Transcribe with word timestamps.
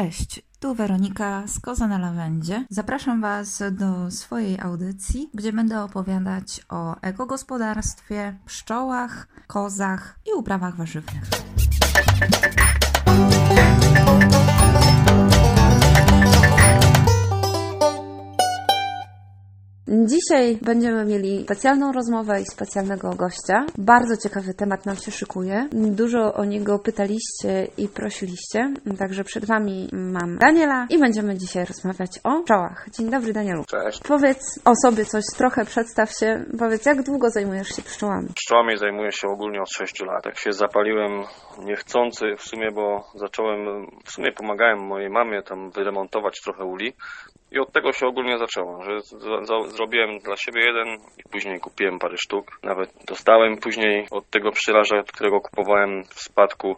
Cześć, 0.00 0.42
tu 0.60 0.74
Weronika 0.74 1.42
z 1.46 1.60
Koza 1.60 1.86
na 1.86 1.98
Lawendzie. 1.98 2.66
Zapraszam 2.70 3.20
Was 3.20 3.62
do 3.72 4.10
swojej 4.10 4.60
audycji, 4.60 5.30
gdzie 5.34 5.52
będę 5.52 5.82
opowiadać 5.82 6.60
o 6.68 7.00
ekogospodarstwie, 7.00 8.38
pszczołach, 8.46 9.28
kozach 9.46 10.18
i 10.26 10.38
uprawach 10.38 10.76
warzywnych. 10.76 11.22
Dzisiaj 20.10 20.58
będziemy 20.62 21.04
mieli 21.04 21.42
specjalną 21.44 21.92
rozmowę 21.92 22.40
i 22.40 22.44
specjalnego 22.44 23.10
gościa. 23.10 23.66
Bardzo 23.78 24.16
ciekawy 24.16 24.54
temat 24.54 24.86
nam 24.86 24.96
się 24.96 25.10
szykuje. 25.10 25.68
Dużo 25.72 26.34
o 26.34 26.44
niego 26.44 26.78
pytaliście 26.78 27.66
i 27.78 27.88
prosiliście, 27.88 28.74
także 28.98 29.24
przed 29.24 29.44
Wami 29.44 29.88
mam 29.92 30.38
Daniela 30.38 30.86
i 30.90 30.98
będziemy 30.98 31.38
dzisiaj 31.38 31.64
rozmawiać 31.64 32.10
o 32.24 32.42
pszczołach. 32.42 32.86
Dzień 32.98 33.10
dobry 33.10 33.32
Danielu. 33.32 33.64
Cześć. 33.64 34.00
Powiedz 34.08 34.60
o 34.64 34.72
sobie 34.84 35.04
coś 35.04 35.24
trochę, 35.36 35.64
przedstaw 35.64 36.10
się. 36.18 36.44
Powiedz, 36.58 36.86
jak 36.86 37.02
długo 37.02 37.30
zajmujesz 37.30 37.68
się 37.68 37.82
pszczołami? 37.82 38.28
Pszczołami 38.34 38.76
zajmuję 38.76 39.12
się 39.12 39.28
ogólnie 39.28 39.60
od 39.62 39.70
6 39.70 40.00
lat. 40.00 40.24
Tak 40.24 40.38
się 40.38 40.52
zapaliłem 40.52 41.24
niechcący 41.64 42.24
w 42.38 42.42
sumie, 42.42 42.70
bo 42.74 43.04
zacząłem, 43.14 43.86
w 44.04 44.10
sumie 44.10 44.32
pomagałem 44.32 44.86
mojej 44.86 45.10
mamie 45.10 45.42
tam 45.42 45.70
wyremontować 45.70 46.40
trochę 46.44 46.64
uli. 46.64 46.92
I 47.52 47.58
od 47.58 47.72
tego 47.72 47.92
się 47.92 48.06
ogólnie 48.06 48.38
zaczęło, 48.38 48.82
że 48.82 49.00
za, 49.00 49.44
za, 49.44 49.68
zrobiłem 49.68 49.99
dla 50.24 50.36
siebie 50.36 50.60
jeden 50.66 50.98
i 51.18 51.28
później 51.30 51.60
kupiłem 51.60 51.98
parę 51.98 52.16
sztuk. 52.18 52.58
Nawet 52.62 52.90
dostałem 53.06 53.56
później 53.56 54.06
od 54.10 54.30
tego 54.30 54.52
pszczelarza, 54.52 55.02
którego 55.02 55.40
kupowałem 55.40 56.02
w 56.04 56.20
spadku 56.20 56.76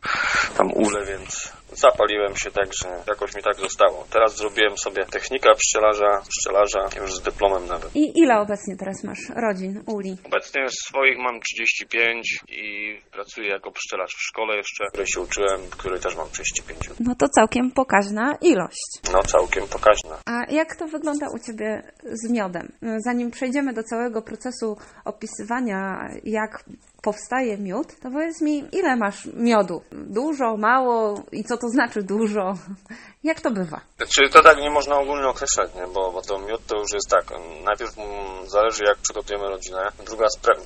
tam 0.59 0.73
ule, 0.73 1.07
więc 1.07 1.62
zapaliłem 1.73 2.37
się 2.37 2.51
tak, 2.51 2.69
że 2.83 2.89
jakoś 3.09 3.35
mi 3.35 3.43
tak 3.43 3.57
zostało. 3.57 4.07
Teraz 4.11 4.37
zrobiłem 4.37 4.79
sobie 4.79 5.05
technika 5.05 5.55
pszczelarza, 5.55 6.23
pszczelarza 6.29 7.01
już 7.01 7.15
z 7.15 7.23
dyplomem 7.23 7.67
nawet. 7.67 7.97
I 7.97 8.13
ile 8.23 8.41
obecnie 8.41 8.77
teraz 8.77 9.05
masz 9.05 9.19
rodzin, 9.37 9.83
uli? 9.87 10.17
Obecnie 10.25 10.67
swoich 10.87 11.19
mam 11.19 11.41
35 11.41 12.41
i 12.49 12.99
pracuję 13.13 13.49
jako 13.49 13.71
pszczelarz 13.71 14.11
w 14.11 14.23
szkole 14.23 14.57
jeszcze, 14.57 14.85
której 14.89 15.07
się 15.07 15.21
uczyłem, 15.21 15.61
w 15.61 15.77
której 15.77 16.01
też 16.01 16.17
mam 16.17 16.31
35. 16.31 16.91
No 17.01 17.15
to 17.15 17.27
całkiem 17.29 17.71
pokaźna 17.71 18.39
ilość. 18.41 18.91
No 19.13 19.23
całkiem 19.23 19.65
pokaźna. 19.69 20.19
A 20.27 20.53
jak 20.53 20.77
to 20.77 20.87
wygląda 20.87 21.27
u 21.35 21.39
Ciebie 21.39 21.83
z 22.05 22.31
miodem? 22.31 22.73
Zanim 23.05 23.31
przejdziemy 23.31 23.73
do 23.73 23.83
całego 23.83 24.23
procesu 24.23 24.77
opisywania, 25.05 26.09
jak 26.25 26.65
powstaje 27.03 27.59
miód, 27.59 27.87
to 28.01 28.11
powiedz 28.11 28.41
mi, 28.41 28.65
ile 28.73 28.97
masz 28.97 29.29
miodu? 29.35 29.83
Dużo, 29.93 30.57
mało 30.57 31.23
i 31.33 31.45
co 31.45 31.57
to 31.63 31.69
znaczy 31.69 32.03
dużo? 32.03 32.55
Jak 33.23 33.41
to 33.41 33.51
bywa? 33.51 33.81
Czy 33.99 34.31
to 34.31 34.43
tak 34.43 34.59
nie 34.59 34.71
można 34.71 34.99
ogólnie 34.99 35.29
określać, 35.29 35.75
nie? 35.75 35.87
Bo, 35.95 36.13
bo 36.13 36.23
to 36.23 36.39
miód 36.39 36.67
to 36.67 36.79
już 36.79 36.93
jest 36.93 37.11
tak. 37.11 37.25
Najpierw 37.65 37.99
mm, 37.99 38.49
zależy 38.49 38.85
jak 38.85 38.99
przygotujemy 38.99 39.49
rodzinę. 39.49 39.83
Druga 40.07 40.29
sprawa, 40.29 40.63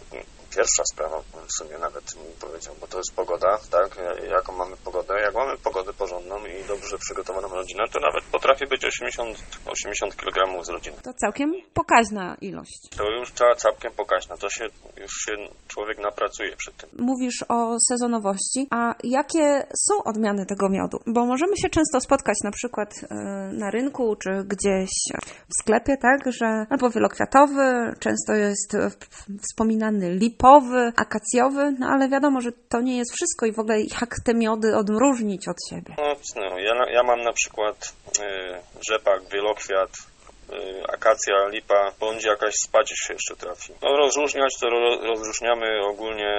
pierwsza 0.56 0.83
sprawa 0.92 1.22
w 1.47 1.52
sumie 1.52 1.78
nawet 1.78 2.05
bym 2.14 2.33
powiedział, 2.41 2.75
bo 2.80 2.86
to 2.86 2.98
jest 2.98 3.14
pogoda, 3.16 3.58
tak? 3.70 3.98
Jaką 4.30 4.52
mamy 4.52 4.77
pogodę? 4.77 5.20
Jak 5.20 5.34
mamy 5.34 5.58
pogodę 5.58 5.92
porządną 5.92 6.36
i 6.47 6.64
dobrze 6.69 6.98
przygotowaną 6.98 7.48
rodzinę, 7.48 7.84
to 7.92 8.00
nawet 8.00 8.25
potrafi 8.25 8.67
być 8.67 8.84
80, 8.84 9.39
80 9.67 10.17
kg 10.17 10.64
z 10.64 10.69
rodziny. 10.69 10.97
To 11.02 11.12
całkiem 11.14 11.52
pokaźna 11.74 12.36
ilość. 12.41 12.80
To 12.97 13.11
już 13.11 13.33
trzeba 13.33 13.55
całkiem 13.55 13.92
pokaźna. 13.92 14.36
To 14.36 14.50
się 14.50 14.64
już 14.97 15.12
się 15.12 15.33
człowiek 15.69 15.98
napracuje 15.98 16.56
przy 16.56 16.72
tym. 16.72 16.91
Mówisz 16.98 17.44
o 17.48 17.77
sezonowości, 17.89 18.67
a 18.70 18.94
jakie 19.05 19.67
są 19.89 20.02
odmiany 20.05 20.47
tego 20.47 20.69
miodu? 20.69 20.98
Bo 21.06 21.27
możemy 21.27 21.52
się 21.56 21.69
często 21.69 22.00
spotkać 22.00 22.36
na 22.44 22.50
przykład 22.50 22.94
e, 23.11 23.14
na 23.52 23.70
rynku 23.70 24.17
czy 24.17 24.30
gdzieś 24.44 24.91
w 25.48 25.62
sklepie, 25.62 25.97
tak, 25.97 26.33
że 26.33 26.67
albo 26.70 26.91
wielokwiatowy, 26.91 27.94
często 28.00 28.33
jest 28.33 28.77
wspominany 29.42 30.14
lipowy, 30.36 30.92
akacjowy, 30.97 31.74
no 31.79 31.86
ale 31.86 32.08
wiadomo, 32.08 32.41
że 32.41 32.52
to 32.69 32.80
nie 32.80 32.97
jest 32.97 33.13
wszystko 33.13 33.47
i 33.47 33.52
w 33.52 33.58
ogóle 33.58 33.80
jak 33.80 34.17
te 34.24 34.35
miody 34.35 34.77
odróżnić 34.77 35.48
od 35.48 35.57
siebie. 35.70 35.95
No, 35.98 36.17
no 36.36 36.58
ja, 36.58 36.74
ja 36.92 37.02
mam 37.02 37.23
na 37.23 37.33
przykład 37.33 37.95
y, 38.19 38.23
rzepak, 38.91 39.20
wielokwiat, 39.33 39.91
akacja, 40.89 41.48
lipa, 41.48 41.92
bądź 42.01 42.24
jakaś 42.24 42.55
spadzisz 42.55 42.98
się 42.98 43.12
jeszcze 43.12 43.36
trafi. 43.36 43.73
No 43.83 43.96
rozróżniać 43.96 44.55
to 44.61 44.70
ro, 44.70 44.98
rozróżniamy 45.02 45.67
ogólnie 45.84 46.34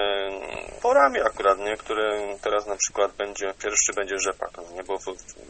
porami 0.82 1.20
akurat, 1.20 1.60
nie? 1.60 1.78
Które 1.78 2.38
teraz 2.42 2.68
na 2.68 2.76
przykład 2.76 3.16
będzie, 3.16 3.46
pierwszy 3.64 3.94
będzie 3.96 4.16
rzepak, 4.20 4.52
nie? 4.76 4.84
Bo 4.84 4.98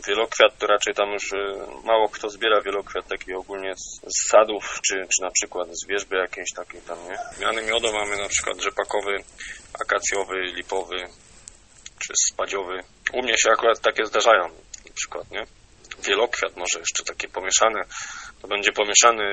wielokwiat 0.07 0.57
to 0.57 0.67
raczej 0.67 0.93
tam 0.93 1.09
już 1.09 1.33
y, 1.33 1.37
mało 1.83 2.09
kto 2.09 2.29
zbiera 2.29 2.61
wielokwiat 2.61 3.07
taki 3.07 3.33
ogólnie 3.33 3.73
z, 3.75 4.01
z 4.01 4.29
sadów, 4.31 4.79
czy, 4.87 4.95
czy 4.95 5.21
na 5.21 5.31
przykład 5.31 5.67
z 5.71 5.87
wierzby 5.87 6.15
jakiejś 6.15 6.49
takiej 6.55 6.81
tam, 6.81 6.97
nie? 7.03 7.17
Miany 7.39 7.61
miodu 7.61 7.93
mamy 7.93 8.17
na 8.17 8.29
przykład 8.29 8.61
rzepakowy, 8.61 9.23
akacjowy, 9.81 10.35
lipowy, 10.55 10.97
czy 11.99 12.13
spadziowy. 12.31 12.79
U 13.13 13.21
mnie 13.21 13.33
się 13.37 13.51
akurat 13.51 13.79
takie 13.79 14.05
zdarzają 14.05 14.43
na 14.85 14.93
przykład, 14.95 15.31
nie? 15.31 15.45
Wielokwiat 16.03 16.57
może 16.57 16.79
jeszcze 16.79 17.03
takie 17.03 17.27
pomieszane. 17.27 17.81
To 18.41 18.47
będzie 18.47 18.71
pomieszany 18.71 19.23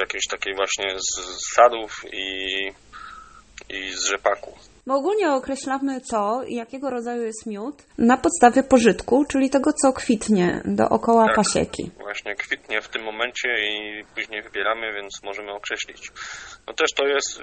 jakiejś 0.00 0.26
takiej 0.30 0.54
właśnie 0.54 0.96
z 0.98 1.54
sadów 1.54 2.04
i, 2.12 2.56
i 3.68 3.92
z 3.92 4.04
rzepaku. 4.04 4.58
Bo 4.86 4.94
ogólnie 4.94 5.32
określamy 5.32 6.00
to, 6.10 6.42
jakiego 6.48 6.90
rodzaju 6.90 7.22
jest 7.22 7.46
miód, 7.46 7.74
na 7.98 8.16
podstawie 8.16 8.62
pożytku, 8.62 9.24
czyli 9.30 9.50
tego, 9.50 9.72
co 9.72 9.92
kwitnie 9.92 10.62
dookoła 10.64 11.26
Tak. 11.26 11.36
pasieki. 11.36 11.90
Właśnie 11.98 12.34
kwitnie 12.34 12.80
w 12.82 12.88
tym 12.88 13.02
momencie 13.02 13.48
i 13.48 14.04
później 14.14 14.42
wybieramy, 14.42 14.92
więc 14.92 15.22
możemy 15.22 15.52
określić. 15.52 16.10
No 16.66 16.74
też 16.74 16.90
to 16.96 17.06
jest 17.06 17.40
y, 17.40 17.42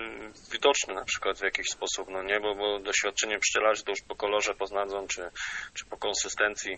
widoczne 0.52 0.94
na 0.94 1.04
przykład 1.04 1.38
w 1.38 1.44
jakiś 1.44 1.68
sposób, 1.70 2.08
no 2.10 2.24
nie, 2.24 2.40
bo, 2.40 2.56
bo 2.56 2.80
doświadczenie 2.80 3.40
pszczelarzy 3.40 3.84
to 3.84 3.92
już 3.92 4.02
po 4.02 4.16
kolorze 4.16 4.54
poznadzą, 4.54 5.08
czy, 5.08 5.22
czy 5.74 5.86
po 5.86 5.98
konsystencji. 5.98 6.78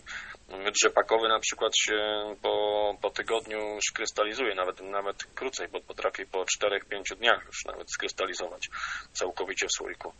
Miód 0.64 0.74
rzepakowy 0.82 1.28
na 1.28 1.40
przykład 1.40 1.72
się 1.76 1.96
po, 2.42 2.96
po 3.02 3.10
tygodniu 3.10 3.58
już 3.58 3.84
krystalizuje, 3.94 4.54
nawet, 4.54 4.80
nawet 4.80 5.24
krócej, 5.24 5.68
bo 5.68 5.80
potrafi 5.80 6.26
po 6.26 6.38
4-5 6.38 7.16
dniach 7.16 7.44
już 7.46 7.64
nawet 7.64 7.90
skrystalizować 7.92 8.68
całkowicie 9.12 9.66
w 9.66 9.76
słoiku. 9.76 10.12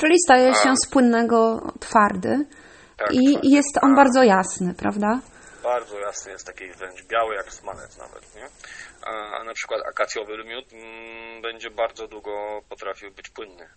Czyli 0.00 0.14
staje 0.26 0.54
się 0.54 0.72
z 0.86 0.90
płynnego 0.90 1.60
twardy 1.80 2.46
Tak, 2.96 3.12
i 3.12 3.50
jest 3.54 3.78
on 3.82 3.94
bardzo 3.94 4.22
jasny, 4.22 4.74
prawda? 4.74 5.20
Bardzo 5.62 5.98
jasny 5.98 6.32
jest 6.32 6.46
taki 6.46 6.72
wręcz 6.72 7.06
biały 7.06 7.34
jak 7.34 7.52
smalec 7.52 7.98
nawet, 7.98 8.34
nie? 8.34 8.46
A, 9.06 9.40
a 9.40 9.44
na 9.44 9.54
przykład 9.54 9.80
akacjowy 9.90 10.44
miód 10.44 10.72
mm, 10.72 11.42
będzie 11.42 11.70
bardzo 11.70 12.08
długo 12.08 12.60
potrafił 12.68 13.10
być 13.10 13.28
płynny. 13.28 13.68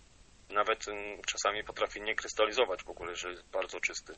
Nawet 0.54 0.88
mm, 0.88 1.22
czasami 1.26 1.64
potrafi 1.64 2.02
nie 2.02 2.14
krystalizować 2.14 2.84
w 2.84 2.90
ogóle, 2.90 3.14
że 3.14 3.30
jest 3.30 3.50
bardzo 3.52 3.80
czysty 3.80 4.12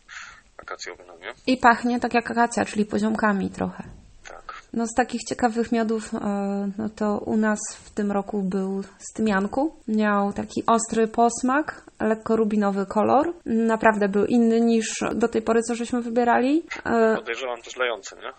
akacjowy, 0.56 1.04
no 1.06 1.16
nie? 1.16 1.32
I 1.46 1.56
pachnie 1.56 2.00
tak 2.00 2.14
jak 2.14 2.30
akacja, 2.30 2.64
czyli 2.64 2.84
poziomkami 2.86 3.50
trochę. 3.50 3.84
No 4.72 4.86
z 4.86 4.94
takich 4.94 5.20
ciekawych 5.28 5.72
miodów, 5.72 6.14
e, 6.14 6.18
no 6.78 6.88
to 6.96 7.18
u 7.18 7.36
nas 7.36 7.58
w 7.84 7.90
tym 7.90 8.12
roku 8.12 8.42
był 8.42 8.82
z 8.98 9.12
tymianku. 9.12 9.76
Miał 9.88 10.32
taki 10.32 10.62
ostry 10.66 11.08
posmak, 11.08 11.82
lekko 12.00 12.36
rubinowy 12.36 12.86
kolor. 12.86 13.32
Naprawdę 13.46 14.08
był 14.08 14.24
inny 14.24 14.60
niż 14.60 15.04
do 15.14 15.28
tej 15.28 15.42
pory, 15.42 15.62
co 15.62 15.74
żeśmy 15.74 16.02
wybierali. 16.02 16.62
E, 16.84 17.16
Podejrzewam 17.16 17.62
też 17.62 17.76
lejący, 17.76 18.16
nie? 18.16 18.32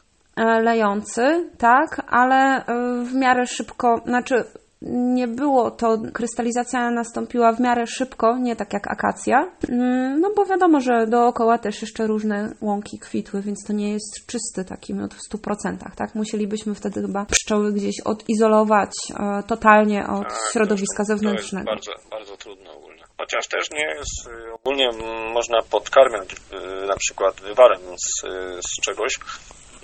e, 0.45 0.61
lejący, 0.61 1.49
tak, 1.57 2.01
ale 2.07 2.63
w 3.03 3.13
miarę 3.15 3.45
szybko, 3.45 4.01
znaczy 4.05 4.43
nie 4.81 5.27
było 5.27 5.71
to, 5.71 5.97
krystalizacja 6.13 6.91
nastąpiła 6.91 7.51
w 7.51 7.59
miarę 7.59 7.87
szybko, 7.87 8.37
nie 8.37 8.55
tak 8.55 8.73
jak 8.73 8.91
akacja, 8.91 9.51
Mm, 9.69 10.21
no 10.21 10.29
bo 10.35 10.45
wiadomo, 10.45 10.81
że 10.81 11.07
dookoła 11.07 11.57
też 11.57 11.81
jeszcze 11.81 12.07
różne 12.07 12.55
łąki 12.61 12.99
kwitły, 12.99 13.41
więc 13.41 13.63
to 13.67 13.73
nie 13.73 13.93
jest 13.93 14.25
czysty 14.27 14.65
taki 14.65 14.93
miód 14.93 15.13
w 15.13 15.37
100%, 15.37 15.95
tak? 15.95 16.15
Musielibyśmy 16.15 16.75
wtedy 16.75 17.01
chyba 17.01 17.25
pszczoły 17.25 17.73
gdzieś 17.73 17.95
odizolować 18.05 18.91
e, 19.09 19.43
totalnie 19.47 20.07
od 20.07 20.27
Tak, 20.27 20.49
środowiska 20.53 21.03
to 21.03 21.05
zewnętrznego. 21.05 21.65
To 21.65 21.71
bardzo, 21.71 21.91
bardzo 22.11 22.37
trudno 22.37 22.71
ogólnie. 22.71 23.03
Chociaż 23.17 23.47
też 23.47 23.71
nie 23.71 23.85
jest, 23.85 24.27
y, 24.27 24.53
ogólnie 24.53 24.89
można 25.33 25.61
podkarmiać 25.61 26.33
y, 26.33 26.87
na 26.87 26.95
przykład 26.95 27.41
wywarem 27.41 27.79
z, 27.81 28.23
y, 28.23 28.29
z 28.61 28.81
czegoś 28.81 29.13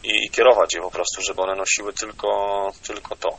i, 0.03 0.25
i 0.25 0.29
kierować 0.29 0.73
je 0.75 0.81
po 0.81 0.91
prostu, 0.91 1.21
żeby 1.21 1.41
one 1.41 1.55
nosiły 1.55 1.93
tylko, 1.93 2.27
tylko 2.87 3.15
to. 3.15 3.29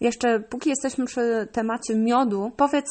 Jeszcze 0.00 0.40
póki 0.40 0.70
jesteśmy 0.70 1.06
przy 1.06 1.48
temacie 1.52 1.94
miodu, 1.94 2.52
powiedz, 2.56 2.86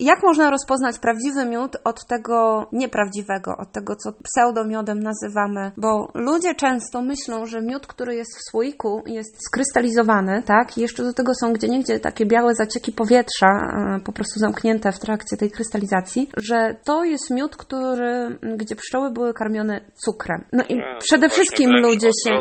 Jak 0.00 0.22
można 0.22 0.50
rozpoznać 0.50 0.98
prawdziwy 0.98 1.44
miód 1.44 1.76
od 1.84 2.06
tego 2.06 2.66
nieprawdziwego, 2.72 3.56
od 3.58 3.72
tego, 3.72 3.96
co 3.96 4.12
pseudomiodem 4.12 5.00
nazywamy? 5.00 5.72
Bo 5.76 6.08
ludzie 6.14 6.54
często 6.54 7.02
myślą, 7.02 7.46
że 7.46 7.62
miód, 7.62 7.86
który 7.86 8.14
jest 8.14 8.38
w 8.38 8.50
słoiku, 8.50 9.02
jest 9.06 9.36
skrystalizowany, 9.46 10.42
tak? 10.42 10.78
I 10.78 10.80
jeszcze 10.80 11.02
do 11.02 11.12
tego 11.12 11.32
są 11.34 11.52
gdzieniegdzie 11.52 12.00
takie 12.00 12.26
białe 12.26 12.54
zacieki 12.54 12.92
powietrza, 12.92 13.46
e, 13.46 14.00
po 14.04 14.12
prostu 14.12 14.40
zamknięte 14.40 14.92
w 14.92 14.98
trakcie 14.98 15.36
tej 15.36 15.50
krystalizacji, 15.50 16.30
że 16.36 16.76
to 16.84 17.04
jest 17.04 17.30
miód, 17.30 17.56
który, 17.56 18.38
gdzie 18.56 18.76
pszczoły 18.76 19.10
były 19.10 19.34
karmione 19.34 19.80
cukrem. 19.94 20.44
No 20.52 20.64
i 20.68 20.74
Nie, 20.74 20.96
przede 20.98 21.28
wszystkim 21.28 21.70
ludzie 21.70 22.10
się. 22.24 22.40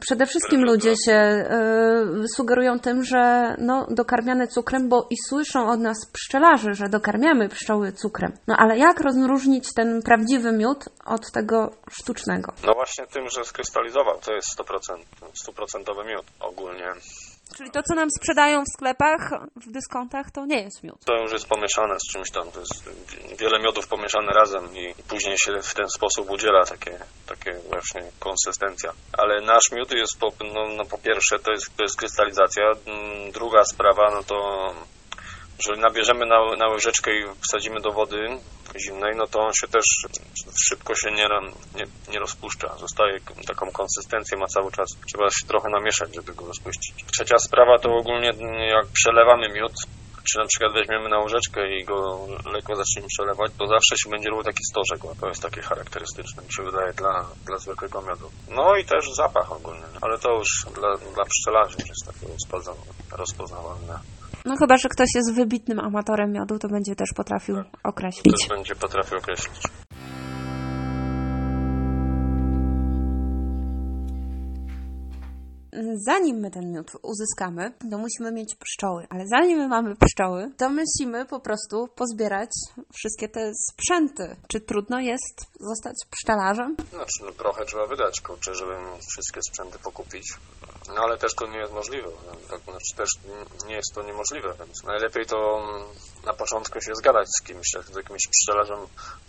Przede 0.00 0.26
wszystkim 0.26 0.64
ludzie 0.64 0.94
się 1.06 1.44
sugerują 2.36 2.78
tym, 2.78 3.04
że 3.04 3.54
no, 3.58 3.86
dokarmiane 3.90 4.46
cukrem, 4.46 4.88
bo 4.88 5.06
i 5.10 5.14
słyszą 5.28 5.68
od 5.68 5.80
nas 5.80 5.96
pszczelarzy, 6.12 6.71
że 6.74 6.88
dokarmiamy 6.88 7.48
pszczoły 7.48 7.92
cukrem. 7.92 8.32
No 8.46 8.56
ale 8.58 8.78
jak 8.78 9.00
rozróżnić 9.00 9.64
ten 9.76 10.02
prawdziwy 10.02 10.52
miód 10.52 10.84
od 11.04 11.32
tego 11.32 11.70
sztucznego? 11.90 12.52
No 12.66 12.74
właśnie 12.74 13.06
tym, 13.06 13.28
że 13.28 13.44
skrystalizował, 13.44 14.20
to 14.20 14.32
jest 14.32 14.58
100%, 14.58 14.78
stuprocentowy 15.34 16.04
miód 16.04 16.26
ogólnie. 16.40 16.88
Czyli 17.56 17.70
to, 17.70 17.82
co 17.82 17.94
nam 17.94 18.08
sprzedają 18.18 18.62
w 18.62 18.72
sklepach, 18.74 19.30
w 19.56 19.72
dyskontach, 19.72 20.30
to 20.30 20.46
nie 20.46 20.62
jest 20.62 20.82
miód. 20.82 21.04
To 21.04 21.14
już 21.14 21.32
jest 21.32 21.48
pomieszane 21.48 21.94
z 22.00 22.12
czymś 22.12 22.30
tam, 22.30 22.50
to 22.50 22.60
jest 22.60 22.90
wiele 23.38 23.58
miodów 23.58 23.88
pomieszane 23.88 24.32
razem 24.32 24.76
i 24.76 24.94
później 25.08 25.38
się 25.38 25.52
w 25.62 25.74
ten 25.74 25.88
sposób 25.88 26.30
udziela 26.30 26.64
takie, 26.64 26.98
takie 27.26 27.52
właśnie 27.70 28.02
konsystencja. 28.20 28.92
Ale 29.12 29.40
nasz 29.40 29.72
miód 29.72 29.92
jest 29.92 30.18
po, 30.20 30.28
no, 30.54 30.68
no 30.76 30.84
po 30.84 30.98
pierwsze 30.98 31.38
to 31.38 31.52
jest, 31.52 31.76
to 31.76 31.82
jest 31.82 31.96
krystalizacja, 31.96 32.72
Mm, 32.86 33.32
druga 33.32 33.64
sprawa 33.64 34.10
no 34.10 34.22
to 34.22 34.36
jeżeli 35.62 35.82
nabierzemy 35.82 36.26
na, 36.26 36.56
na 36.56 36.68
łyżeczkę 36.68 37.10
i 37.10 37.24
wsadzimy 37.48 37.80
do 37.80 37.92
wody 37.92 38.18
zimnej, 38.86 39.12
no 39.16 39.26
to 39.26 39.40
on 39.40 39.52
się 39.60 39.68
też 39.68 39.84
szybko 40.68 40.94
się 40.94 41.10
nie, 41.10 41.28
nie, 41.74 41.84
nie 42.12 42.18
rozpuszcza. 42.18 42.76
Zostaje 42.78 43.20
taką 43.46 43.70
konsystencję 43.70 44.38
ma 44.38 44.46
cały 44.46 44.72
czas. 44.72 44.88
Trzeba 45.08 45.30
się 45.30 45.46
trochę 45.46 45.68
namieszać, 45.70 46.14
żeby 46.14 46.34
go 46.34 46.46
rozpuścić. 46.46 47.04
Trzecia 47.12 47.38
sprawa 47.38 47.78
to 47.78 47.88
ogólnie 47.90 48.30
jak 48.68 48.86
przelewamy 48.92 49.48
miód, 49.48 49.72
czy 50.24 50.38
na 50.38 50.46
przykład 50.46 50.72
weźmiemy 50.72 51.08
na 51.08 51.18
łyżeczkę 51.18 51.60
i 51.78 51.84
go 51.84 52.26
lekko 52.54 52.76
zaczniemy 52.76 53.08
przelewać, 53.08 53.52
to 53.58 53.66
zawsze 53.66 53.96
się 53.96 54.10
będzie 54.10 54.30
robił 54.30 54.44
taki 54.44 54.64
stożek. 54.70 55.00
To 55.20 55.28
jest 55.28 55.42
takie 55.42 55.62
charakterystyczne, 55.62 56.42
mi 56.42 56.52
się 56.52 56.62
wydaje, 56.62 56.92
dla, 56.92 57.26
dla 57.46 57.58
zwykłego 57.58 58.02
miodu. 58.02 58.30
No 58.48 58.76
i 58.76 58.84
też 58.84 59.04
zapach 59.16 59.52
ogólny, 59.52 59.86
ale 60.00 60.18
to 60.18 60.30
już 60.32 60.48
dla, 60.74 60.96
dla 61.14 61.24
pszczelarzy 61.24 61.76
jest 61.88 62.06
takie 62.06 62.26
rozpoznawalne. 63.16 63.98
No 64.44 64.56
chyba, 64.56 64.76
że 64.76 64.88
ktoś 64.88 65.08
jest 65.14 65.34
wybitnym 65.34 65.80
amatorem 65.80 66.32
miodu, 66.32 66.58
to 66.58 66.68
będzie 66.68 66.96
też 66.96 67.08
potrafił 67.16 67.56
określić. 67.84 68.40
Też 68.40 68.48
będzie 68.48 68.74
potrafił 68.74 69.18
określić. 69.18 69.62
Zanim 75.94 76.36
my 76.36 76.50
ten 76.50 76.72
miód 76.72 76.92
uzyskamy, 77.02 77.72
to 77.90 77.98
musimy 77.98 78.32
mieć 78.32 78.54
pszczoły. 78.54 79.06
Ale 79.10 79.26
zanim 79.26 79.58
my 79.58 79.68
mamy 79.68 79.96
pszczoły, 79.96 80.52
to 80.56 80.68
musimy 80.68 81.26
po 81.26 81.40
prostu 81.40 81.88
pozbierać 81.94 82.50
wszystkie 82.94 83.28
te 83.28 83.52
sprzęty. 83.70 84.36
Czy 84.48 84.60
trudno 84.60 85.00
jest 85.00 85.46
zostać 85.60 85.96
pszczelarzem? 86.10 86.76
Znaczy, 86.90 87.24
no, 87.24 87.32
trochę 87.32 87.64
trzeba 87.64 87.86
wydać, 87.86 88.20
kurczę, 88.20 88.54
żeby 88.54 88.72
wszystkie 89.10 89.40
sprzęty 89.42 89.78
pokupić. 89.78 90.26
No 90.94 91.02
ale 91.02 91.18
też 91.18 91.34
to 91.34 91.46
nie 91.46 91.58
jest 91.58 91.72
możliwe. 91.72 92.08
No, 92.26 92.32
tak, 92.50 92.60
znaczy, 92.60 92.96
też 92.96 93.08
nie 93.66 93.74
jest 93.74 93.94
to 93.94 94.02
niemożliwe, 94.02 94.54
więc 94.58 94.84
najlepiej 94.84 95.26
to 95.26 95.36
mm, 95.36 95.82
na 96.26 96.32
początku 96.32 96.80
się 96.80 96.94
zgadać 96.94 97.28
z 97.38 97.42
kimś, 97.42 97.66
z 97.92 97.96
jakimś 97.96 98.28
pszczelarzem 98.30 98.78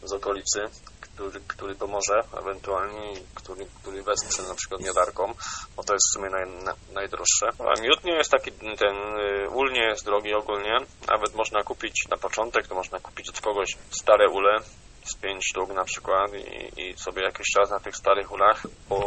z 0.03 0.13
okolicy, 0.13 0.59
który, 1.01 1.39
który 1.47 1.75
pomoże 1.75 2.19
ewentualnie, 2.37 3.13
który, 3.35 3.65
który 3.81 4.03
wesprze 4.03 4.43
na 4.43 4.55
przykład 4.55 4.81
miodarką, 4.81 5.33
bo 5.75 5.83
to 5.83 5.93
jest 5.93 6.07
w 6.09 6.13
sumie 6.13 6.29
naj, 6.29 6.63
na, 6.63 6.75
najdroższe. 6.93 7.49
A 7.59 7.81
miód 7.81 8.03
nie 8.03 8.13
jest 8.13 8.31
taki, 8.31 8.51
ten 8.51 8.95
y, 8.95 9.49
ul 9.49 9.71
nie 9.71 9.83
jest 9.83 10.05
drogi 10.05 10.33
ogólnie, 10.33 10.77
nawet 11.07 11.35
można 11.35 11.63
kupić 11.63 12.07
na 12.09 12.17
początek, 12.17 12.67
to 12.67 12.75
można 12.75 12.99
kupić 12.99 13.29
od 13.29 13.41
kogoś 13.41 13.77
stare 13.91 14.29
ule, 14.29 14.59
z 15.05 15.15
pięć 15.15 15.45
sztuk 15.45 15.73
na 15.73 15.83
przykład 15.83 16.31
i, 16.33 16.81
i 16.81 16.97
sobie 16.97 17.21
jakiś 17.23 17.47
czas 17.55 17.71
na 17.71 17.79
tych 17.79 17.95
starych 17.95 18.31
ulach 18.31 18.63
po, 18.89 18.99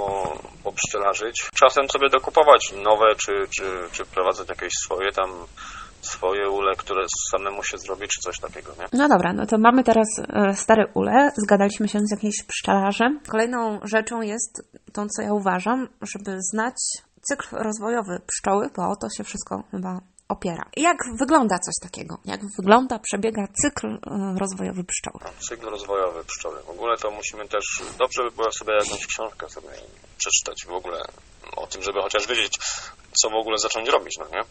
popszczelarzyć. 0.64 1.50
Czasem 1.54 1.88
sobie 1.92 2.08
dokupować 2.08 2.72
nowe, 2.72 3.14
czy, 3.16 3.32
czy, 3.56 3.88
czy 3.92 4.04
wprowadzać 4.04 4.48
jakieś 4.48 4.72
swoje 4.84 5.12
tam 5.12 5.30
swoje 6.00 6.50
ule, 6.50 6.76
które 6.76 7.04
samemu 7.30 7.62
się 7.62 7.78
zrobi, 7.78 8.08
czy 8.08 8.20
coś 8.20 8.40
takiego, 8.40 8.72
nie? 8.78 8.84
No 8.92 9.08
dobra, 9.08 9.32
no 9.32 9.46
to 9.46 9.58
mamy 9.58 9.84
teraz 9.84 10.06
e, 10.18 10.54
stare 10.54 10.86
ule, 10.94 11.30
zgadaliśmy 11.36 11.88
się 11.88 11.98
z 11.98 12.10
jakimś 12.10 12.42
pszczelarzem. 12.48 13.20
Kolejną 13.28 13.80
rzeczą 13.82 14.20
jest 14.20 14.62
to, 14.92 15.06
co 15.06 15.22
ja 15.22 15.32
uważam, 15.32 15.88
żeby 16.14 16.36
znać 16.52 16.76
cykl 17.22 17.56
rozwojowy 17.56 18.20
pszczoły, 18.26 18.70
bo 18.76 18.82
o 18.82 18.96
to 18.96 19.08
się 19.16 19.24
wszystko 19.24 19.62
chyba 19.70 20.00
opiera. 20.28 20.64
Jak 20.76 20.96
wygląda 21.18 21.58
coś 21.58 21.74
takiego? 21.82 22.18
Jak 22.24 22.40
wygląda, 22.56 22.98
przebiega 22.98 23.48
cykl 23.62 23.86
e, 23.86 23.98
rozwojowy 24.38 24.84
pszczoły? 24.84 25.34
Cykl 25.48 25.66
rozwojowy 25.66 26.24
pszczoły. 26.24 26.62
W 26.62 26.70
ogóle 26.70 26.96
to 26.96 27.10
musimy 27.10 27.48
też, 27.48 27.82
dobrze 27.98 28.22
by 28.22 28.30
było 28.30 28.52
sobie 28.52 28.72
jakąś 28.74 29.06
książkę 29.06 29.48
sobie 29.48 29.68
przeczytać 30.18 30.66
w 30.66 30.72
ogóle 30.72 31.02
o 31.56 31.66
tym, 31.66 31.82
żeby 31.82 32.02
chociaż 32.02 32.26
wiedzieć, 32.26 32.58
co 33.22 33.30
w 33.30 33.34
ogóle 33.34 33.58
zacząć 33.58 33.88
robić, 33.88 34.18
no 34.18 34.26
nie? 34.28 34.44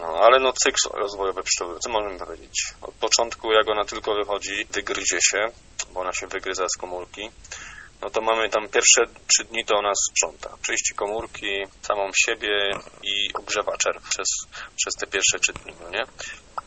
No, 0.00 0.06
ale 0.06 0.40
no 0.40 0.52
cykl 0.52 0.88
rozwojowy 0.92 1.42
pszczoły, 1.42 1.78
co 1.78 1.90
możemy 1.90 2.18
powiedzieć? 2.18 2.74
Od 2.82 2.94
początku, 2.94 3.52
jak 3.52 3.68
ona 3.68 3.84
tylko 3.84 4.14
wychodzi, 4.14 4.66
wygryzie 4.70 5.18
się, 5.22 5.46
bo 5.94 6.00
ona 6.00 6.12
się 6.12 6.26
wygryza 6.26 6.66
z 6.68 6.80
komórki, 6.80 7.30
no 8.02 8.10
to 8.10 8.20
mamy 8.20 8.48
tam 8.48 8.68
pierwsze 8.68 9.02
trzy 9.26 9.44
dni 9.44 9.64
to 9.64 9.76
ona 9.76 9.92
sprząta. 10.10 10.56
Czyści 10.66 10.94
komórki, 10.94 11.64
samą 11.82 12.10
siebie 12.26 12.70
i 13.02 13.30
ogrzewa 13.34 13.76
czerw 13.76 14.08
przez, 14.08 14.28
przez 14.76 14.94
te 14.94 15.06
pierwsze 15.06 15.38
trzy 15.38 15.52
dni, 15.52 15.74
no 15.82 15.90
nie? 15.90 16.04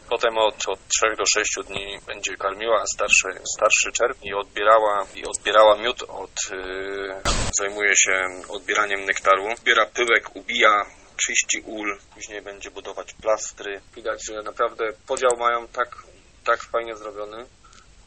Potem 0.09 0.37
od, 0.37 0.67
od 0.67 0.79
3 0.87 1.15
do 1.17 1.25
6 1.25 1.55
dni 1.67 1.99
będzie 2.07 2.37
karmiła 2.37 2.83
starszy, 2.93 3.41
starszy 3.53 3.91
czerw 3.91 4.23
i 4.23 4.33
odbierała, 4.33 5.05
i 5.15 5.25
odbierała 5.25 5.77
miód 5.77 6.03
od, 6.03 6.31
yy, 6.51 7.21
zajmuje 7.59 7.93
się 7.95 8.13
odbieraniem 8.49 9.05
nektaru. 9.05 9.55
Zbiera 9.57 9.85
pyłek, 9.85 10.35
ubija, 10.35 10.85
czyści 11.25 11.61
ul, 11.65 11.97
później 12.13 12.41
będzie 12.41 12.71
budować 12.71 13.13
plastry. 13.13 13.81
Widać, 13.95 14.25
że 14.25 14.41
naprawdę 14.41 14.85
podział 15.07 15.31
mają 15.37 15.67
tak, 15.67 16.03
tak 16.45 16.63
fajnie 16.63 16.95
zrobiony, 16.95 17.45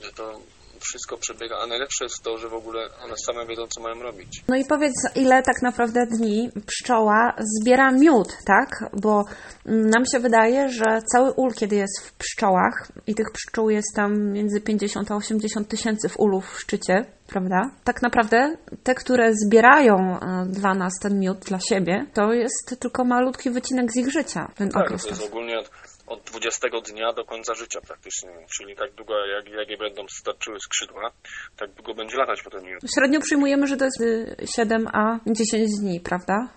że 0.00 0.12
to 0.12 0.40
wszystko 0.80 1.16
przebiega, 1.16 1.56
a 1.62 1.66
najlepsze 1.66 2.04
jest 2.04 2.22
to, 2.22 2.38
że 2.38 2.48
w 2.48 2.54
ogóle 2.54 2.88
one 3.04 3.14
same 3.26 3.46
wiedzą, 3.46 3.66
co 3.66 3.80
mają 3.80 4.02
robić. 4.02 4.44
No 4.48 4.56
i 4.56 4.64
powiedz, 4.64 4.94
ile 5.14 5.42
tak 5.42 5.62
naprawdę 5.62 6.06
dni 6.06 6.50
pszczoła 6.66 7.34
zbiera 7.60 7.92
miód, 7.92 8.28
tak? 8.46 8.84
Bo 9.02 9.24
mm, 9.66 9.90
nam 9.90 10.02
się 10.12 10.18
wydaje, 10.20 10.68
że 10.68 11.02
cały 11.12 11.32
ul, 11.32 11.52
kiedy 11.54 11.76
jest 11.76 12.00
w 12.06 12.12
pszczołach, 12.12 12.88
i 13.06 13.14
tych 13.14 13.26
pszczół 13.32 13.70
jest 13.70 13.96
tam 13.96 14.32
między 14.32 14.60
50 14.60 15.10
a 15.10 15.16
80 15.16 15.68
tysięcy 15.68 16.08
w 16.08 16.20
ulu 16.20 16.40
w 16.40 16.60
szczycie, 16.60 17.04
prawda? 17.26 17.70
Tak 17.84 18.02
naprawdę 18.02 18.56
te, 18.82 18.94
które 18.94 19.30
zbierają 19.46 19.94
e, 19.96 20.46
dla 20.46 20.74
nas 20.74 20.92
ten 21.02 21.20
miód, 21.20 21.38
dla 21.38 21.58
siebie, 21.60 22.06
to 22.14 22.32
jest 22.32 22.76
tylko 22.80 23.04
malutki 23.04 23.50
wycinek 23.50 23.92
z 23.92 23.96
ich 23.96 24.10
życia, 24.12 24.48
ten 24.56 24.68
Tak, 24.68 24.84
okres. 24.84 25.02
to 25.02 25.08
jest 25.08 25.26
ogólnie 25.26 25.58
od, 25.58 25.70
od 26.12 26.22
20 26.22 26.68
dnia 26.90 27.12
do 27.12 27.24
końca 27.24 27.54
życia 27.54 27.80
praktycznie, 27.80 28.30
czyli 28.56 28.76
tak 28.76 28.92
długo, 28.92 29.26
jak, 29.26 29.48
jak 29.48 29.68
jej 29.68 29.78
będą 29.78 30.02
starczyły 30.08 30.60
skrzydła, 30.60 31.10
tak 31.56 31.70
długo 31.70 31.94
będzie 31.94 32.16
latać 32.16 32.42
po 32.42 32.50
ten 32.50 32.64
miód. 32.64 32.80
Średnio 32.94 33.20
przyjmujemy, 33.20 33.66
że 33.66 33.76
to 33.76 33.84
jest 33.84 34.00
y, 34.00 34.36
7 34.56 34.88
a 34.92 35.18
10 35.26 35.70
dni, 35.80 36.00
prawda? 36.00 36.48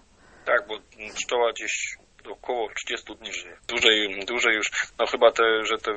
Tak, 0.45 0.67
bo 0.67 0.75
pszczoła 1.15 1.51
gdzieś 1.51 1.97
około 2.31 2.69
30 2.85 3.15
dni 3.15 3.33
żyje. 3.33 3.57
Dłużej, 3.67 4.25
dłużej 4.27 4.55
już, 4.55 4.71
no 5.00 5.05
chyba 5.05 5.31
te, 5.31 5.43
że 5.63 5.77
te, 5.77 5.91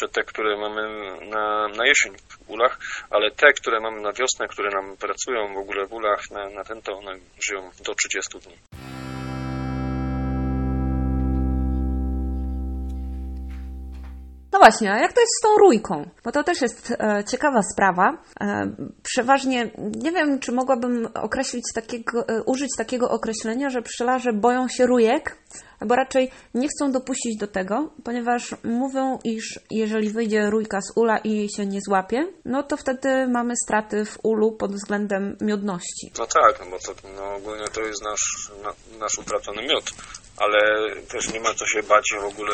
że 0.00 0.08
te, 0.08 0.22
które 0.22 0.56
mamy 0.56 0.82
na, 1.26 1.68
na 1.68 1.86
jesień 1.86 2.12
w 2.28 2.50
ulach, 2.50 2.78
ale 3.10 3.30
te, 3.30 3.46
które 3.52 3.80
mamy 3.80 4.00
na 4.00 4.12
wiosnę, 4.12 4.48
które 4.48 4.70
nam 4.70 4.96
pracują 4.96 5.54
w 5.54 5.58
ogóle 5.58 5.86
w 5.86 5.92
ulach 5.92 6.30
na, 6.30 6.50
na 6.50 6.64
ten, 6.64 6.82
to 6.82 6.92
one 6.92 7.18
żyją 7.48 7.70
do 7.84 7.94
30 7.94 8.38
dni. 8.38 8.56
Właśnie, 14.60 14.92
a 14.92 14.98
jak 14.98 15.12
to 15.12 15.20
jest 15.20 15.32
z 15.38 15.42
tą 15.42 15.48
rójką? 15.58 16.10
Bo 16.24 16.32
to 16.32 16.44
też 16.44 16.60
jest 16.62 16.90
e, 16.90 17.24
ciekawa 17.24 17.60
sprawa. 17.62 18.22
E, 18.40 18.70
przeważnie 19.02 19.70
nie 19.78 20.12
wiem, 20.12 20.38
czy 20.38 20.52
mogłabym 20.52 21.08
określić 21.14 21.64
takiego, 21.74 22.28
e, 22.28 22.42
użyć 22.42 22.70
takiego 22.78 23.10
określenia, 23.10 23.70
że 23.70 23.82
pszczelarze 23.82 24.32
boją 24.32 24.68
się 24.68 24.86
rójek, 24.86 25.36
albo 25.80 25.96
raczej 25.96 26.30
nie 26.54 26.68
chcą 26.68 26.92
dopuścić 26.92 27.36
do 27.36 27.46
tego, 27.46 27.90
ponieważ 28.04 28.54
mówią, 28.64 29.18
iż 29.24 29.60
jeżeli 29.70 30.10
wyjdzie 30.10 30.50
rójka 30.50 30.80
z 30.80 30.96
ula 30.96 31.18
i 31.18 31.30
jej 31.30 31.48
się 31.56 31.66
nie 31.66 31.80
złapie, 31.88 32.32
no 32.44 32.62
to 32.62 32.76
wtedy 32.76 33.28
mamy 33.28 33.54
straty 33.64 34.04
w 34.04 34.18
ulu 34.22 34.52
pod 34.52 34.72
względem 34.72 35.36
miodności. 35.40 36.12
No 36.18 36.26
tak, 36.26 36.60
no 36.60 36.66
bo 36.70 36.78
to 36.78 37.08
no 37.16 37.34
ogólnie 37.34 37.64
to 37.74 37.80
jest 37.80 38.02
nasz, 38.02 38.52
na, 38.62 38.98
nasz 38.98 39.18
utracony 39.18 39.62
miód, 39.62 39.84
ale 40.40 40.60
też 41.08 41.28
nie 41.32 41.40
ma 41.40 41.54
co 41.54 41.66
się 41.66 41.82
bać 41.82 42.04
w 42.20 42.24
ogóle 42.24 42.52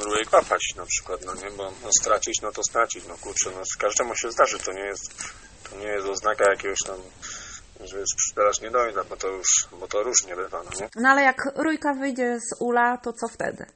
rujek 0.00 0.32
łapać 0.32 0.62
na 0.76 0.86
przykład, 0.86 1.20
no 1.26 1.34
nie, 1.34 1.50
bo 1.56 1.72
no, 1.82 1.90
stracić, 2.00 2.40
no 2.42 2.52
to 2.52 2.62
stracić, 2.62 3.04
no 3.08 3.14
kurczę, 3.18 3.50
no 3.50 3.62
każdemu 3.78 4.16
się 4.16 4.30
zdarzy, 4.30 4.58
to 4.58 4.72
nie 4.72 4.84
jest, 4.84 5.32
to 5.70 5.76
nie 5.76 5.86
jest 5.86 6.06
oznaka 6.06 6.50
jakiegoś 6.50 6.78
tam, 6.86 6.96
że 7.80 7.98
już 7.98 8.10
pszczelarz 8.16 8.60
nie 8.60 8.70
dojda, 8.70 9.04
bo 9.04 9.16
to 9.16 9.28
już, 9.28 9.48
bo 9.80 9.88
to 9.88 10.02
różnie 10.02 10.36
bywa, 10.36 10.62
no 10.62 10.70
nie? 10.80 10.88
No 10.96 11.08
ale 11.08 11.22
jak 11.22 11.36
rójka 11.56 11.94
wyjdzie 11.94 12.38
z 12.40 12.60
ula, 12.60 12.96
to 12.96 13.12
co 13.12 13.28
wtedy? 13.28 13.66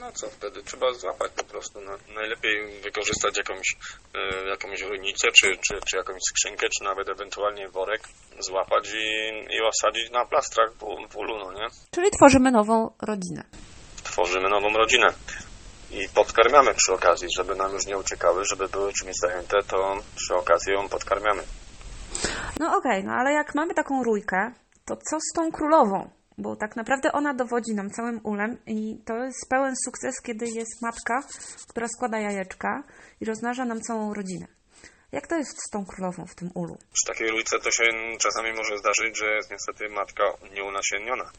No 0.00 0.12
co 0.12 0.28
wtedy? 0.30 0.62
Trzeba 0.62 0.92
złapać 0.92 1.32
po 1.32 1.44
prostu. 1.44 1.80
No, 1.80 1.92
najlepiej 2.14 2.80
wykorzystać 2.80 3.38
jakąś, 3.38 3.76
e, 4.14 4.48
jakąś 4.48 4.82
runicę, 4.82 5.28
czy, 5.32 5.46
czy, 5.46 5.80
czy 5.90 5.96
jakąś 5.96 6.20
skrzynkę, 6.30 6.66
czy 6.78 6.84
nawet 6.84 7.08
ewentualnie 7.08 7.68
worek, 7.68 8.02
złapać 8.38 8.88
i, 8.94 9.30
i 9.56 9.60
osadzić 9.62 10.10
na 10.10 10.24
plastrach 10.26 10.72
w, 10.72 11.12
w 11.12 11.16
ulu, 11.16 11.38
no 11.38 11.52
nie? 11.52 11.66
Czyli 11.90 12.10
tworzymy 12.10 12.50
nową 12.50 12.90
rodzinę. 13.02 13.44
Tworzymy 14.04 14.48
nową 14.48 14.68
rodzinę. 14.68 15.06
I 15.90 16.08
podkarmiamy 16.14 16.74
przy 16.74 16.92
okazji, 16.92 17.28
żeby 17.36 17.54
nam 17.54 17.72
już 17.72 17.86
nie 17.86 17.98
uciekały, 17.98 18.44
żeby 18.50 18.68
były 18.68 18.92
czymś 18.92 19.12
zajęte, 19.22 19.56
to 19.68 19.96
przy 20.16 20.34
okazji 20.34 20.72
ją 20.72 20.88
podkarmiamy. 20.88 21.42
No 22.60 22.76
okej, 22.76 23.04
no 23.04 23.12
ale 23.12 23.32
jak 23.32 23.54
mamy 23.54 23.74
taką 23.74 24.02
rójkę, 24.02 24.52
to 24.84 24.96
co 24.96 25.20
z 25.20 25.32
tą 25.36 25.52
królową? 25.52 26.10
Bo 26.40 26.56
tak 26.56 26.76
naprawdę 26.76 27.12
ona 27.12 27.34
dowodzi 27.34 27.74
nam 27.74 27.90
całym 27.90 28.20
ulem 28.24 28.56
i 28.66 28.98
to 29.06 29.24
jest 29.24 29.48
pełen 29.48 29.74
sukces, 29.84 30.14
kiedy 30.22 30.46
jest 30.46 30.82
matka, 30.82 31.22
która 31.68 31.88
składa 31.88 32.18
jajeczka 32.18 32.82
i 33.20 33.24
rozmnaża 33.24 33.64
nam 33.64 33.80
całą 33.80 34.14
rodzinę. 34.14 34.46
Jak 35.12 35.26
to 35.26 35.36
jest 35.36 35.58
z 35.66 35.70
tą 35.70 35.84
królową 35.84 36.26
w 36.26 36.34
tym 36.34 36.50
ulu? 36.54 36.78
Przy 36.92 37.06
takiej 37.06 37.30
rójce 37.30 37.58
to 37.58 37.70
się 37.70 37.84
czasami 38.18 38.52
może 38.52 38.78
zdarzyć, 38.78 39.18
że 39.18 39.34
jest 39.34 39.50
niestety 39.50 39.88
matka 39.88 40.24
nieunasienniona. 40.54 41.30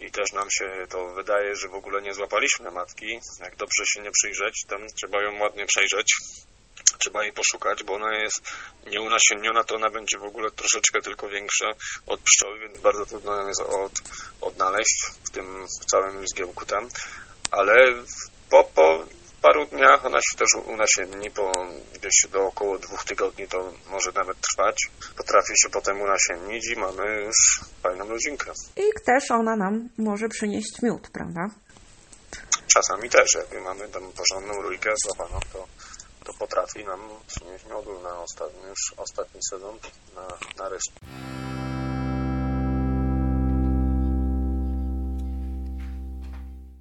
I 0.00 0.10
też 0.10 0.32
nam 0.32 0.48
się 0.50 0.86
to 0.88 1.14
wydaje, 1.14 1.56
że 1.56 1.68
w 1.68 1.74
ogóle 1.74 2.02
nie 2.02 2.14
złapaliśmy 2.14 2.70
matki. 2.70 3.20
Jak 3.40 3.56
dobrze 3.56 3.82
się 3.86 4.02
nie 4.02 4.10
przyjrzeć, 4.10 4.64
to 4.68 4.76
trzeba 4.94 5.22
ją 5.22 5.40
ładnie 5.40 5.66
przejrzeć. 5.66 6.16
Trzeba 6.98 7.22
jej 7.22 7.32
poszukać, 7.32 7.84
bo 7.84 7.94
ona 7.94 8.14
jest 8.14 8.40
nieunasienniona, 8.86 9.64
to 9.64 9.74
ona 9.74 9.90
będzie 9.90 10.18
w 10.18 10.24
ogóle 10.24 10.50
troszeczkę 10.50 11.00
tylko 11.02 11.28
większa 11.28 11.66
od 12.06 12.20
pszczoły, 12.20 12.58
więc 12.58 12.78
bardzo 12.78 13.06
trudno 13.06 13.36
ją 13.36 13.48
jest 13.48 13.60
od, 13.60 13.92
odnaleźć 14.40 15.06
w 15.24 15.30
tym 15.30 15.66
w 15.82 15.84
całym 15.84 16.28
zgiełku 16.28 16.66
tam. 16.66 16.88
Ale 17.50 17.94
po, 18.50 18.64
po 18.64 19.04
paru 19.42 19.66
dniach 19.66 20.04
ona 20.04 20.18
się 20.18 20.38
też 20.38 20.48
unasienni, 20.66 21.30
po 21.30 21.52
gdzieś 21.94 22.30
do 22.32 22.46
około 22.46 22.78
dwóch 22.78 23.04
tygodni 23.04 23.48
to 23.48 23.72
może 23.90 24.12
nawet 24.12 24.36
trwać. 24.40 24.76
Potrafi 25.16 25.52
się 25.62 25.70
potem 25.70 26.00
unasiennić 26.00 26.70
i 26.72 26.80
mamy 26.80 27.22
już 27.22 27.60
fajną 27.82 28.08
rodzinkę. 28.08 28.52
I 28.76 29.04
też 29.04 29.30
ona 29.30 29.56
nam 29.56 29.88
może 29.98 30.28
przynieść 30.28 30.82
miód, 30.82 31.08
prawda? 31.12 31.48
Czasami 32.74 33.10
też, 33.10 33.34
jak 33.34 33.62
mamy 33.62 33.88
tam 33.88 34.02
porządną 34.12 34.62
rójkę 34.62 34.90
złapaną, 35.04 35.40
to 35.52 35.66
potrafi 36.38 36.84
nam 36.84 37.00
przynieść 37.26 37.66
miodu 37.66 38.00
na 38.02 38.18
ostatni, 38.20 38.60
już 38.68 38.94
ostatni 38.96 39.40
sezon 39.50 39.74
na, 40.14 40.28
na 40.62 40.68
resztę. 40.68 41.00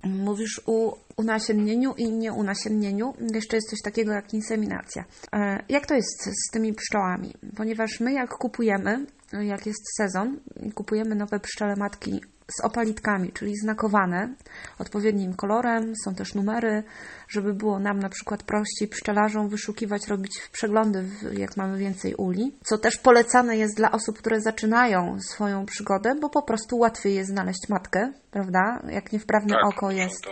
Mówisz 0.04 0.62
o 0.66 0.98
unasiennieniu 1.18 1.94
i 1.98 2.12
nieunasiennieniu. 2.12 3.14
Jeszcze 3.34 3.58
jest 3.58 3.70
coś 3.70 3.80
takiego 3.84 4.12
jak 4.12 4.34
inseminacja. 4.34 5.06
E, 5.34 5.64
Jak 5.70 5.86
to 5.86 5.94
jest 5.96 6.24
z 6.48 6.52
tymi 6.52 6.74
pszczołami? 6.74 7.34
Ponieważ 7.58 8.00
my 8.00 8.14
jak 8.14 8.30
kupujemy, 8.30 9.06
jak 9.34 9.66
jest 9.66 9.96
sezon, 9.98 10.40
kupujemy 10.76 11.16
nowe 11.16 11.40
pszczele 11.40 11.76
matki 11.76 12.22
z 12.52 12.62
opalitkami, 12.66 13.32
czyli 13.32 13.56
znakowane 13.58 14.36
odpowiednim 14.80 15.34
kolorem, 15.36 15.94
są 16.06 16.16
też 16.16 16.36
numery, 16.36 16.84
żeby 17.28 17.54
było 17.54 17.80
nam 17.80 18.00
na 18.00 18.10
przykład 18.10 18.44
prościej 18.44 18.88
pszczelarzom 18.88 19.50
wyszukiwać, 19.50 20.08
robić 20.08 20.50
przeglądy, 20.52 21.06
jak 21.32 21.58
mamy 21.58 21.78
więcej 21.78 22.16
uli, 22.16 22.58
co 22.64 22.78
też 22.78 22.98
polecane 22.98 23.58
jest 23.58 23.78
dla 23.78 23.92
osób, 23.92 24.18
które 24.18 24.42
zaczynają 24.42 25.18
swoją 25.22 25.66
przygodę, 25.66 26.16
bo 26.22 26.30
po 26.30 26.42
prostu 26.42 26.78
łatwiej 26.78 27.16
jest 27.16 27.30
znaleźć 27.30 27.70
matkę, 27.70 28.12
prawda? 28.32 28.82
Jak 28.90 29.12
niewprawne 29.12 29.56
oko 29.68 29.86
no 29.86 29.92
jest 29.92 30.26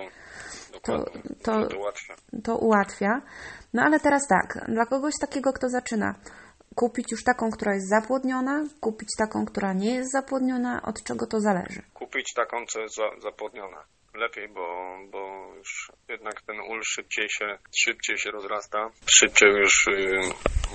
To, 0.72 0.80
to- 0.82 1.06
to, 1.44 1.68
to 2.44 2.58
ułatwia. 2.58 3.22
No 3.74 3.84
ale 3.84 4.00
teraz 4.00 4.28
tak, 4.28 4.66
dla 4.68 4.86
kogoś 4.86 5.14
takiego, 5.22 5.54
kto 5.54 5.70
zaczyna, 5.70 6.16
kupić 6.76 7.12
już 7.12 7.24
taką, 7.24 7.52
która 7.52 7.74
jest 7.74 7.90
zapłodniona, 7.90 8.64
kupić 8.82 9.10
taką, 9.18 9.46
która 9.46 9.74
nie 9.74 9.96
jest 9.96 10.12
zapłodniona, 10.12 10.82
od 10.82 11.04
czego 11.04 11.28
to 11.28 11.40
zależy? 11.40 11.82
Kupić 11.94 12.34
taką, 12.34 12.66
co 12.66 12.80
jest 12.80 12.96
za, 12.96 13.04
zapłodniona. 13.22 13.84
Lepiej, 14.14 14.50
bo, 14.50 14.98
bo 15.12 15.54
już 15.56 15.92
jednak 16.10 16.42
ten 16.42 16.60
ul 16.60 16.82
szybciej 16.84 17.30
się, 17.30 17.58
szybciej 17.84 18.18
się 18.18 18.32
rozrasta. 18.32 18.90
Szybciej 19.06 19.50
już 19.50 19.88
y, 19.88 20.22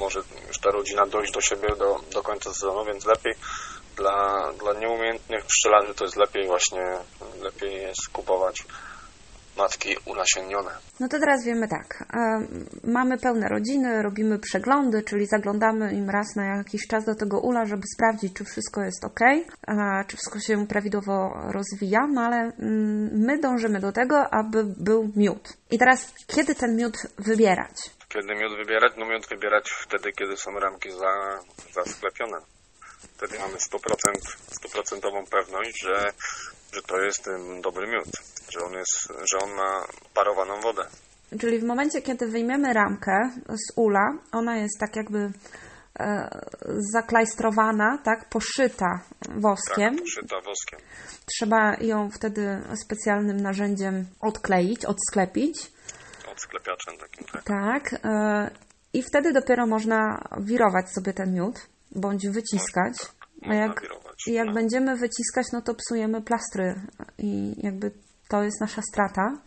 może 0.01 0.21
już 0.49 0.59
ta 0.59 0.71
rodzina 0.71 1.07
dojść 1.07 1.33
do 1.33 1.41
siebie 1.41 1.69
do, 1.79 2.01
do 2.13 2.23
końca 2.23 2.53
sezonu, 2.53 2.85
więc 2.85 3.07
lepiej 3.07 3.33
dla, 3.97 4.53
dla 4.53 4.73
nieumiejętnych 4.81 5.45
pszczelarzy 5.45 5.95
to 5.95 6.05
jest 6.05 6.17
lepiej 6.17 6.47
właśnie, 6.47 6.85
lepiej 7.41 7.83
jest 7.83 8.09
kupować 8.13 8.65
matki 9.59 9.97
unasiennione. 10.07 10.71
No 11.01 11.09
to 11.09 11.19
teraz 11.19 11.45
wiemy 11.45 11.69
tak, 11.69 12.05
em, 12.15 12.67
mamy 12.85 13.19
pełne 13.19 13.49
rodziny, 13.49 14.03
robimy 14.03 14.39
przeglądy, 14.39 15.03
czyli 15.03 15.27
zaglądamy 15.27 15.93
im 15.93 16.11
raz 16.11 16.37
na 16.37 16.45
jakiś 16.57 16.87
czas 16.87 17.05
do 17.05 17.15
tego 17.15 17.41
ula, 17.41 17.65
żeby 17.67 17.83
sprawdzić, 17.95 18.33
czy 18.35 18.45
wszystko 18.45 18.83
jest 18.83 19.05
ok, 19.05 19.21
czy 20.07 20.17
wszystko 20.17 20.41
się 20.41 20.67
prawidłowo 20.67 21.35
rozwija, 21.53 22.01
no 22.13 22.23
ale 22.23 22.37
mm, 22.37 23.11
my 23.27 23.39
dążymy 23.39 23.81
do 23.81 23.93
tego, 23.93 24.17
aby 24.31 24.65
był 24.65 25.13
miód. 25.17 25.49
I 25.71 25.79
teraz, 25.79 26.15
kiedy 26.27 26.55
ten 26.55 26.77
miód 26.77 26.97
wybierać? 27.19 27.77
Kiedy 28.09 28.35
miód 28.35 28.57
wybierać? 28.57 28.93
No 28.97 29.07
miód 29.07 29.29
wybierać 29.29 29.71
wtedy, 29.71 30.13
kiedy 30.13 30.37
są 30.37 30.51
ramki 30.51 30.91
za, 30.91 31.41
zasklepione. 31.73 32.39
Wtedy 33.17 33.39
mamy 33.39 33.55
100%, 33.55 33.89
stuprocentową 34.53 35.25
pewność, 35.31 35.83
że, 35.83 36.13
że 36.73 36.83
to 36.83 37.01
jest 37.01 37.29
dobry 37.63 37.87
miód, 37.87 38.09
że 38.51 38.65
on, 38.65 38.73
jest, 38.73 39.09
że 39.33 39.39
on 39.45 39.51
ma 39.51 39.87
parowaną 40.15 40.61
wodę. 40.61 40.83
Czyli 41.41 41.59
w 41.59 41.65
momencie, 41.65 42.03
kiedy 42.03 42.27
wyjmiemy 42.27 42.73
ramkę 42.73 43.31
z 43.49 43.73
ula, 43.77 44.13
ona 44.33 44.57
jest 44.57 44.81
tak 44.81 44.97
jakby 44.97 45.31
e, 46.01 46.29
zaklajstrowana, 46.93 47.99
tak, 48.05 48.29
poszyta 48.29 49.01
woskiem. 49.37 49.95
Tak, 49.95 50.05
poszyta 50.05 50.37
woskiem. 50.41 50.81
Trzeba 51.27 51.77
ją 51.81 52.11
wtedy 52.11 52.63
specjalnym 52.85 53.37
narzędziem 53.41 54.07
odkleić, 54.21 54.85
odsklepić. 54.85 55.73
Od 56.33 56.41
sklepiaczem 56.41 56.95
takim, 56.99 57.27
tak. 57.33 57.43
Tak. 57.45 58.01
e, 58.05 58.51
I 58.93 59.03
wtedy 59.03 59.33
dopiero 59.33 59.67
można 59.67 60.29
wirować 60.41 60.93
sobie 60.95 61.13
ten 61.13 61.35
miód, 61.35 61.67
bądź 61.91 62.29
wyciskać. 62.29 62.95
A 63.43 63.47
Można 63.47 63.63
jak, 63.63 63.83
wirować. 63.83 64.27
jak 64.27 64.47
no. 64.47 64.53
będziemy 64.53 64.97
wyciskać, 64.97 65.47
no 65.53 65.63
to 65.63 65.75
psujemy 65.75 66.23
plastry 66.23 66.75
i 67.19 67.55
jakby 67.63 67.91
to 68.29 68.43
jest 68.43 68.61
nasza 68.61 68.83
strata. 68.83 69.39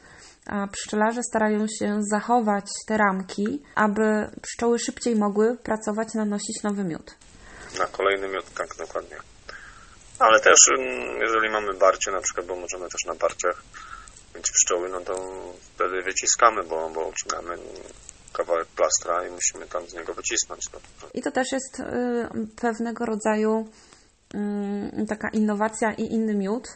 A 0.46 0.68
pszczelarze 0.68 1.24
starają 1.24 1.66
się 1.80 1.98
zachować 2.12 2.66
te 2.88 2.98
ramki, 2.98 3.64
aby 3.76 4.32
pszczoły 4.42 4.80
szybciej 4.80 5.16
mogły 5.16 5.58
pracować, 5.58 6.14
nanosić 6.14 6.64
nowy 6.64 6.84
miód. 6.84 7.16
Na 7.80 7.86
kolejny 7.86 8.28
miód, 8.28 8.54
tak, 8.54 8.68
dokładnie. 8.78 9.18
Ale 10.20 10.40
też, 10.40 10.58
mm, 10.78 11.22
jeżeli 11.22 11.50
mamy 11.50 11.74
barcie 11.74 12.12
na 12.12 12.22
przykład, 12.22 12.46
bo 12.46 12.56
możemy 12.56 12.90
też 12.90 13.06
na 13.08 13.16
barciach 13.16 13.64
mieć 14.36 14.52
pszczoły, 14.52 14.90
no 14.90 15.02
to 15.02 15.14
wtedy 15.76 16.02
wyciskamy, 16.02 16.64
bo, 16.64 16.90
bo 16.90 17.12
kawałek 18.34 18.68
plastra 18.68 19.28
i 19.28 19.32
musimy 19.32 19.68
tam 19.68 19.88
z 19.88 19.94
niego 19.94 20.14
wycisnąć. 20.14 20.62
I 21.14 21.22
to 21.22 21.32
też 21.32 21.52
jest 21.52 21.80
y, 21.80 21.84
pewnego 22.62 23.06
rodzaju 23.06 23.70
y, 24.36 25.06
taka 25.08 25.30
innowacja 25.30 25.94
i 25.94 26.14
inny 26.14 26.36
miód, 26.36 26.68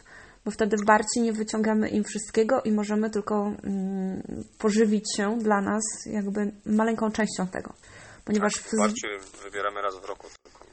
bo 0.46 0.50
wtedy 0.50 0.76
w 0.76 0.84
barci 0.86 1.20
nie 1.20 1.32
wyciągamy 1.32 1.88
im 1.88 2.04
wszystkiego 2.04 2.62
i 2.62 2.72
możemy 2.72 3.10
tylko 3.10 3.52
y, 3.64 4.58
pożywić 4.58 5.16
się 5.16 5.38
dla 5.38 5.60
nas 5.60 5.82
jakby 6.06 6.52
maleńką 6.66 7.10
częścią 7.10 7.46
tego. 7.46 7.72
Ponieważ 8.24 8.52
w, 8.54 8.70
z- 8.70 8.78
Barcie 8.78 9.08
wybieramy 9.44 9.82
raz 9.82 9.94
w 10.00 10.04
roku 10.04 10.26
tylko. 10.42 10.66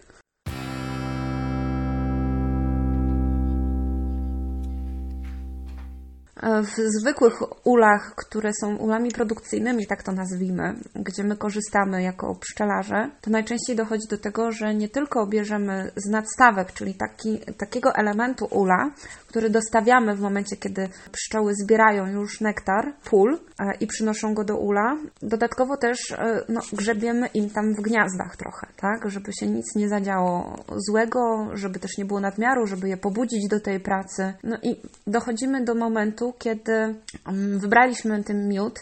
w 6.63 6.75
zwykłych 6.99 7.33
ulach, 7.67 8.13
które 8.15 8.51
są 8.61 8.75
ulami 8.75 9.11
produkcyjnymi, 9.11 9.87
tak 9.87 10.03
to 10.03 10.11
nazwijmy, 10.11 10.75
gdzie 10.95 11.23
my 11.23 11.37
korzystamy 11.37 12.03
jako 12.03 12.35
pszczelarze, 12.35 13.09
to 13.21 13.31
najczęściej 13.31 13.75
dochodzi 13.75 14.07
do 14.09 14.17
tego, 14.17 14.51
że 14.51 14.75
nie 14.75 14.89
tylko 14.89 15.27
bierzemy 15.27 15.91
z 15.95 16.09
nadstawek, 16.09 16.73
czyli 16.73 16.95
taki, 16.95 17.39
takiego 17.57 17.95
elementu 17.95 18.45
ula, 18.45 18.91
który 19.33 19.49
dostawiamy 19.49 20.15
w 20.15 20.19
momencie, 20.19 20.57
kiedy 20.57 20.89
pszczoły 21.11 21.53
zbierają 21.55 22.07
już 22.07 22.41
nektar, 22.41 22.93
pól 23.09 23.39
e, 23.59 23.73
i 23.79 23.87
przynoszą 23.87 24.33
go 24.33 24.43
do 24.43 24.57
ula. 24.57 24.97
Dodatkowo 25.21 25.77
też 25.77 26.11
e, 26.11 26.43
no, 26.49 26.61
grzebiemy 26.73 27.27
im 27.27 27.49
tam 27.49 27.73
w 27.73 27.81
gniazdach 27.81 28.37
trochę, 28.37 28.67
tak, 28.77 29.09
żeby 29.11 29.33
się 29.39 29.47
nic 29.47 29.75
nie 29.75 29.89
zadziało 29.89 30.63
złego, 30.89 31.49
żeby 31.53 31.79
też 31.79 31.97
nie 31.97 32.05
było 32.05 32.19
nadmiaru, 32.19 32.67
żeby 32.67 32.89
je 32.89 32.97
pobudzić 32.97 33.47
do 33.49 33.59
tej 33.59 33.79
pracy. 33.79 34.33
No 34.43 34.57
i 34.63 34.75
dochodzimy 35.07 35.63
do 35.63 35.75
momentu, 35.75 36.33
kiedy 36.39 36.73
mm, 36.73 37.59
wybraliśmy 37.59 38.23
ten 38.23 38.47
miód, 38.47 38.79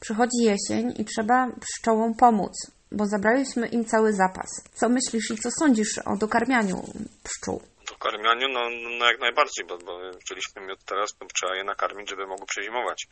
przychodzi 0.00 0.38
jesień 0.42 0.94
i 0.98 1.04
trzeba 1.04 1.48
pszczołom 1.60 2.14
pomóc 2.14 2.52
bo 2.92 3.06
zabraliśmy 3.06 3.66
im 3.66 3.84
cały 3.84 4.12
zapas. 4.12 4.48
Co 4.74 4.88
myślisz 4.88 5.30
i 5.30 5.36
co 5.36 5.50
sądzisz 5.50 5.98
o 5.98 6.16
dokarmianiu 6.16 6.82
pszczół? 7.22 7.60
Dokarmianiu, 7.90 8.48
no, 8.48 8.60
no 8.98 9.04
jak 9.10 9.20
najbardziej, 9.20 9.64
bo, 9.66 9.78
bo 9.78 9.98
wzięliśmy 10.24 10.62
miód 10.62 10.84
teraz, 10.84 11.14
to 11.18 11.26
trzeba 11.34 11.56
je 11.56 11.64
nakarmić, 11.64 12.10
żeby 12.10 12.26
mogły 12.26 12.46
przezimować. 12.46 13.06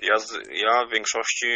Ja, 0.00 0.14
ja 0.50 0.86
w 0.86 0.90
większości 0.92 1.46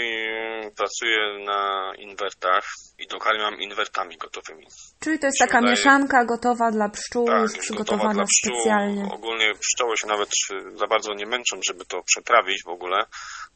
pracuję 0.76 1.18
na 1.44 1.92
inwertach 1.99 2.64
i 2.99 3.06
dokarmiam 3.06 3.61
inwertami 3.61 4.16
gotowymi. 4.16 4.66
Czyli 5.00 5.18
to 5.18 5.26
jest 5.26 5.38
taka 5.38 5.59
wydaje... 5.59 5.71
mieszanka 5.71 6.25
gotowa 6.25 6.71
dla 6.71 6.88
pszczół, 6.88 7.26
tak, 7.26 7.42
jest 7.42 7.59
przygotowana 7.59 8.25
pszczół. 8.25 8.61
specjalnie. 8.61 9.09
Ogólnie 9.12 9.52
pszczoły 9.54 9.94
się 9.97 10.06
nawet 10.06 10.28
za 10.75 10.87
bardzo 10.87 11.14
nie 11.14 11.26
męczą, 11.26 11.61
żeby 11.68 11.85
to 11.85 12.02
przetrawić 12.02 12.64
w 12.64 12.68
ogóle. 12.68 13.04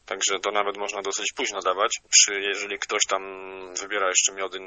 Także 0.07 0.39
to 0.39 0.51
nawet 0.51 0.77
można 0.77 1.01
dosyć 1.01 1.33
późno 1.35 1.61
dawać. 1.61 1.91
Przy, 2.09 2.41
jeżeli 2.41 2.79
ktoś 2.79 3.01
tam 3.09 3.23
wybiera 3.81 4.07
jeszcze 4.07 4.33
miody 4.33 4.59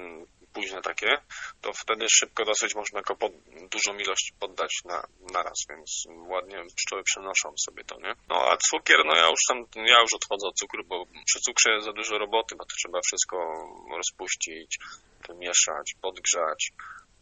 późne 0.52 0.82
takie, 0.82 1.16
to 1.60 1.72
wtedy 1.72 2.06
szybko 2.10 2.44
dosyć 2.44 2.74
można 2.74 3.00
go 3.02 3.16
pod, 3.16 3.32
dużą 3.70 3.98
ilość 3.98 4.32
poddać 4.40 4.70
na, 4.84 5.06
na 5.32 5.42
raz, 5.42 5.58
więc 5.68 6.04
ładnie 6.28 6.62
pszczoły 6.76 7.02
przenoszą 7.02 7.52
sobie 7.66 7.84
to, 7.84 8.00
nie? 8.00 8.12
No 8.28 8.36
a 8.50 8.56
cukier, 8.56 8.98
no 9.06 9.16
ja 9.16 9.28
już 9.28 9.40
tam, 9.48 9.64
ja 9.74 10.00
już 10.00 10.14
odchodzę 10.14 10.46
od 10.48 10.54
cukru, 10.54 10.84
bo 10.84 11.06
przy 11.26 11.40
cukrze 11.40 11.72
jest 11.72 11.84
za 11.84 11.92
dużo 11.92 12.18
roboty, 12.18 12.56
bo 12.56 12.64
to 12.64 12.74
trzeba 12.78 13.00
wszystko 13.06 13.36
rozpuścić, 13.96 14.78
wymieszać, 15.28 15.94
podgrzać, 16.02 16.70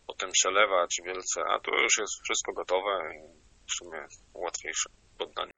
potem 0.07 0.31
przelewać 0.33 0.97
wielce, 1.05 1.43
a 1.49 1.61
tu 1.61 1.71
już 1.71 1.99
jest 1.99 2.15
wszystko 2.25 2.53
gotowe 2.53 3.15
i 3.15 3.21
w 3.71 3.75
sumie 3.79 4.07
łatwiejsze 4.35 4.91
poddanie. 5.19 5.58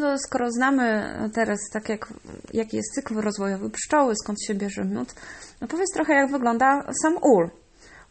No 0.00 0.06
to 0.06 0.18
skoro 0.18 0.50
znamy 0.50 1.14
teraz 1.34 1.58
tak 1.72 1.88
jak, 1.88 2.12
jaki 2.52 2.76
jest 2.76 2.94
cykl 2.94 3.20
rozwojowy 3.20 3.70
pszczoły, 3.70 4.14
skąd 4.22 4.42
się 4.42 4.54
bierze 4.54 4.84
miód, 4.84 5.14
no 5.60 5.68
powiedz 5.68 5.88
trochę 5.94 6.14
jak 6.14 6.30
wygląda 6.30 6.82
sam 7.02 7.16
ul. 7.22 7.50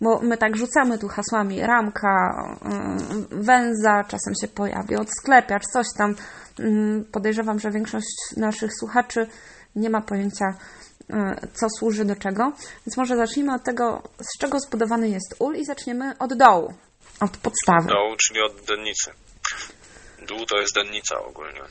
Bo 0.01 0.19
my 0.21 0.37
tak 0.37 0.57
rzucamy 0.57 0.97
tu 0.97 1.07
hasłami 1.07 1.61
ramka, 1.61 2.31
y, 3.31 3.43
węza, 3.43 4.03
czasem 4.03 4.33
się 4.41 4.47
pojawi 4.47 4.95
odsklepiacz, 4.95 5.63
coś 5.73 5.85
tam. 5.97 6.15
Mm, 6.59 7.05
podejrzewam, 7.11 7.59
że 7.59 7.71
większość 7.71 8.15
naszych 8.37 8.71
słuchaczy 8.79 9.27
nie 9.75 9.89
ma 9.89 10.01
pojęcia, 10.01 10.45
y, 11.09 11.13
co 11.53 11.67
służy 11.69 12.05
do 12.05 12.15
czego. 12.15 12.43
Więc 12.85 12.97
może 12.97 13.17
zacznijmy 13.17 13.53
od 13.53 13.63
tego, 13.63 14.03
z 14.21 14.39
czego 14.39 14.59
zbudowany 14.59 15.09
jest 15.09 15.35
ul 15.39 15.55
i 15.55 15.65
zaczniemy 15.65 16.17
od 16.19 16.33
dołu, 16.33 16.73
od 17.21 17.37
podstawy. 17.37 17.85
Od 17.85 17.93
dołu, 17.93 18.15
czyli 18.17 18.41
od 18.41 18.65
dennicy 18.65 19.11
dół 20.29 20.45
to 20.45 20.57
jest 20.57 20.75
dennica 20.75 21.15
ogólnie. 21.19 21.61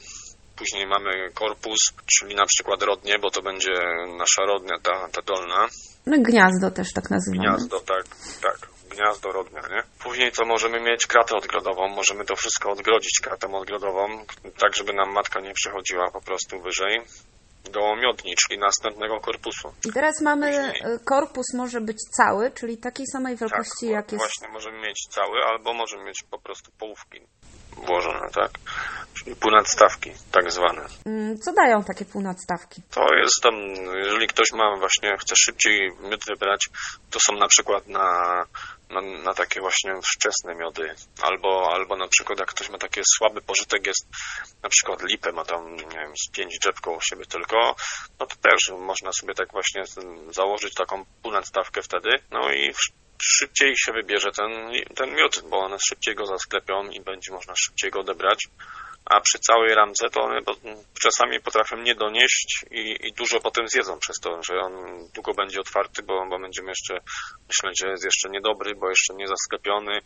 Później 0.56 0.86
mamy 0.86 1.10
korpus, 1.34 1.78
czyli 2.18 2.34
na 2.34 2.46
przykład 2.46 2.82
rodnie, 2.82 3.18
bo 3.18 3.30
to 3.30 3.42
będzie 3.42 3.72
nasza 4.18 4.42
rodnia, 4.42 4.76
ta, 4.82 5.08
ta 5.08 5.22
dolna. 5.22 5.68
No 6.06 6.16
gniazdo 6.18 6.70
też 6.70 6.92
tak 6.92 7.10
nazywamy. 7.10 7.48
Gniazdo, 7.48 7.80
tak, 7.80 8.04
tak. 8.42 8.58
Gniazdo 8.90 9.32
rodnia, 9.32 9.60
nie? 9.60 9.82
Później 10.04 10.32
to 10.32 10.44
możemy 10.44 10.80
mieć 10.80 11.06
kratę 11.06 11.36
odgrodową, 11.36 11.88
możemy 11.88 12.24
to 12.24 12.36
wszystko 12.36 12.70
odgrodzić 12.70 13.20
kratą 13.22 13.54
odgrodową, 13.54 14.24
tak 14.58 14.76
żeby 14.76 14.92
nam 14.92 15.12
matka 15.12 15.40
nie 15.40 15.52
przechodziła 15.54 16.10
po 16.10 16.20
prostu 16.20 16.60
wyżej 16.60 17.00
do 17.72 17.96
miodni, 17.96 18.34
czyli 18.36 18.60
następnego 18.60 19.20
korpusu. 19.20 19.72
I 19.88 19.92
teraz 19.92 20.20
mamy, 20.22 20.46
Później. 20.46 20.98
korpus 21.04 21.46
może 21.54 21.80
być 21.80 21.96
cały, 22.16 22.50
czyli 22.50 22.78
takiej 22.78 23.06
samej 23.12 23.36
wielkości 23.36 23.86
tak, 23.86 23.90
jak 23.90 24.12
jest... 24.12 24.24
właśnie 24.24 24.48
możemy 24.48 24.78
mieć 24.86 25.06
cały, 25.10 25.38
albo 25.46 25.72
możemy 25.74 26.04
mieć 26.04 26.22
po 26.30 26.38
prostu 26.38 26.70
połówki 26.78 27.20
włożone, 27.88 28.30
tak? 28.34 28.50
Czyli 29.14 29.36
półnadstawki 29.36 30.10
tak 30.32 30.52
zwane. 30.52 30.82
Mm, 31.06 31.38
co 31.38 31.52
dają 31.52 31.84
takie 31.84 32.04
półnadstawki? 32.04 32.82
To 32.90 33.14
jest 33.14 33.42
tam, 33.42 33.54
jeżeli 33.96 34.26
ktoś 34.26 34.52
ma 34.52 34.76
właśnie, 34.76 35.16
chce 35.20 35.34
szybciej 35.36 35.90
miód 36.00 36.24
wybrać, 36.26 36.68
to 37.10 37.20
są 37.20 37.32
na 37.32 37.48
przykład 37.48 37.86
na, 37.86 38.44
na, 38.90 39.00
na, 39.00 39.34
takie 39.34 39.60
właśnie 39.60 39.92
wczesne 40.14 40.54
miody, 40.54 40.94
albo, 41.22 41.70
albo 41.74 41.96
na 41.96 42.08
przykład 42.08 42.38
jak 42.38 42.48
ktoś 42.48 42.70
ma 42.70 42.78
taki 42.78 43.00
słaby 43.16 43.40
pożytek, 43.42 43.86
jest 43.86 44.06
na 44.62 44.68
przykład 44.68 45.02
lipę, 45.02 45.32
ma 45.32 45.44
tam, 45.44 45.76
nie 45.76 45.98
wiem, 45.98 46.12
z 46.26 46.30
pięć 46.30 46.58
drzew 46.58 46.80
koło 46.80 46.98
siebie 47.00 47.26
tylko, 47.26 47.76
no 48.20 48.26
to 48.26 48.36
też 48.36 48.78
można 48.78 49.12
sobie 49.12 49.34
tak 49.34 49.52
właśnie 49.52 49.82
założyć 50.30 50.74
taką 50.74 51.04
półnadstawkę 51.22 51.82
wtedy, 51.82 52.10
no 52.30 52.52
i 52.52 52.72
szybciej 53.22 53.74
się 53.76 53.92
wybierze 53.92 54.30
ten, 54.32 54.50
ten 54.96 55.14
miód, 55.14 55.42
bo 55.50 55.58
one 55.58 55.76
szybciej 55.88 56.14
go 56.14 56.26
zasklepią 56.26 56.88
i 56.88 57.00
będzie 57.00 57.32
można 57.32 57.54
szybciej 57.56 57.90
go 57.90 58.00
odebrać. 58.00 58.48
A 59.04 59.20
przy 59.20 59.38
całej 59.38 59.74
ramce 59.74 60.10
to 60.10 60.20
one 60.20 60.40
czasami 61.02 61.40
potrafią 61.40 61.76
nie 61.76 61.94
donieść 61.94 62.64
i, 62.70 63.06
i, 63.06 63.12
dużo 63.12 63.40
potem 63.40 63.68
zjedzą 63.68 63.98
przez 63.98 64.16
to, 64.22 64.42
że 64.42 64.60
on 64.60 64.72
długo 65.14 65.34
będzie 65.34 65.60
otwarty, 65.60 66.02
bo, 66.02 66.26
bo 66.30 66.38
będziemy 66.40 66.68
jeszcze 66.68 66.94
myśleć, 67.48 67.80
że 67.80 67.90
jest 67.90 68.04
jeszcze 68.04 68.30
niedobry, 68.30 68.74
bo 68.74 68.88
jeszcze 68.88 69.14
nie 69.14 69.28
zasklepiony. 69.28 70.00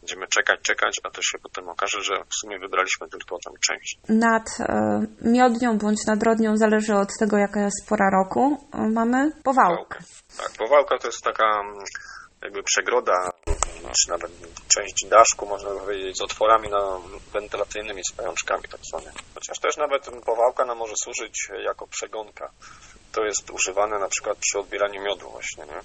Będziemy 0.00 0.26
czekać, 0.26 0.60
czekać, 0.60 1.00
a 1.02 1.10
to 1.10 1.22
się 1.22 1.38
potem 1.42 1.68
okaże, 1.68 2.02
że 2.02 2.14
w 2.14 2.34
sumie 2.40 2.58
wybraliśmy 2.58 3.08
tylko 3.08 3.36
tę 3.44 3.50
część. 3.66 3.98
Nad 4.08 4.48
e, 4.60 5.06
miodnią 5.22 5.78
bądź 5.78 6.06
nad 6.06 6.22
rodnią 6.22 6.56
zależy 6.56 6.94
od 6.94 7.08
tego, 7.20 7.36
jaka 7.36 7.60
jest 7.60 7.88
pora 7.88 8.10
roku. 8.10 8.68
E, 8.74 8.78
mamy 8.78 9.30
powałkę. 9.44 9.98
Tak, 10.36 10.50
powałka 10.58 10.98
to 10.98 11.08
jest 11.08 11.24
taka 11.24 11.62
jakby 12.44 12.62
przegroda, 12.62 13.32
czy 14.02 14.10
nawet 14.10 14.32
część 14.68 15.06
daszku, 15.08 15.46
można 15.46 15.70
powiedzieć, 15.70 16.16
z 16.16 16.22
otworami 16.22 16.68
no, 16.70 17.02
wentylacyjnymi, 17.32 18.02
z 18.10 18.16
pajączkami 18.16 18.62
tak 18.62 18.80
zwane. 18.82 19.12
Chociaż 19.34 19.58
też 19.58 19.76
nawet 19.76 20.10
powałka 20.26 20.64
nam 20.64 20.78
może 20.78 20.94
służyć 20.96 21.48
jako 21.64 21.86
przegonka. 21.86 22.50
To 23.12 23.24
jest 23.24 23.50
używane 23.50 23.98
na 23.98 24.08
przykład 24.08 24.38
przy 24.38 24.58
odbieraniu 24.58 25.02
miodu 25.02 25.30
właśnie, 25.30 25.64
nie? 25.64 25.80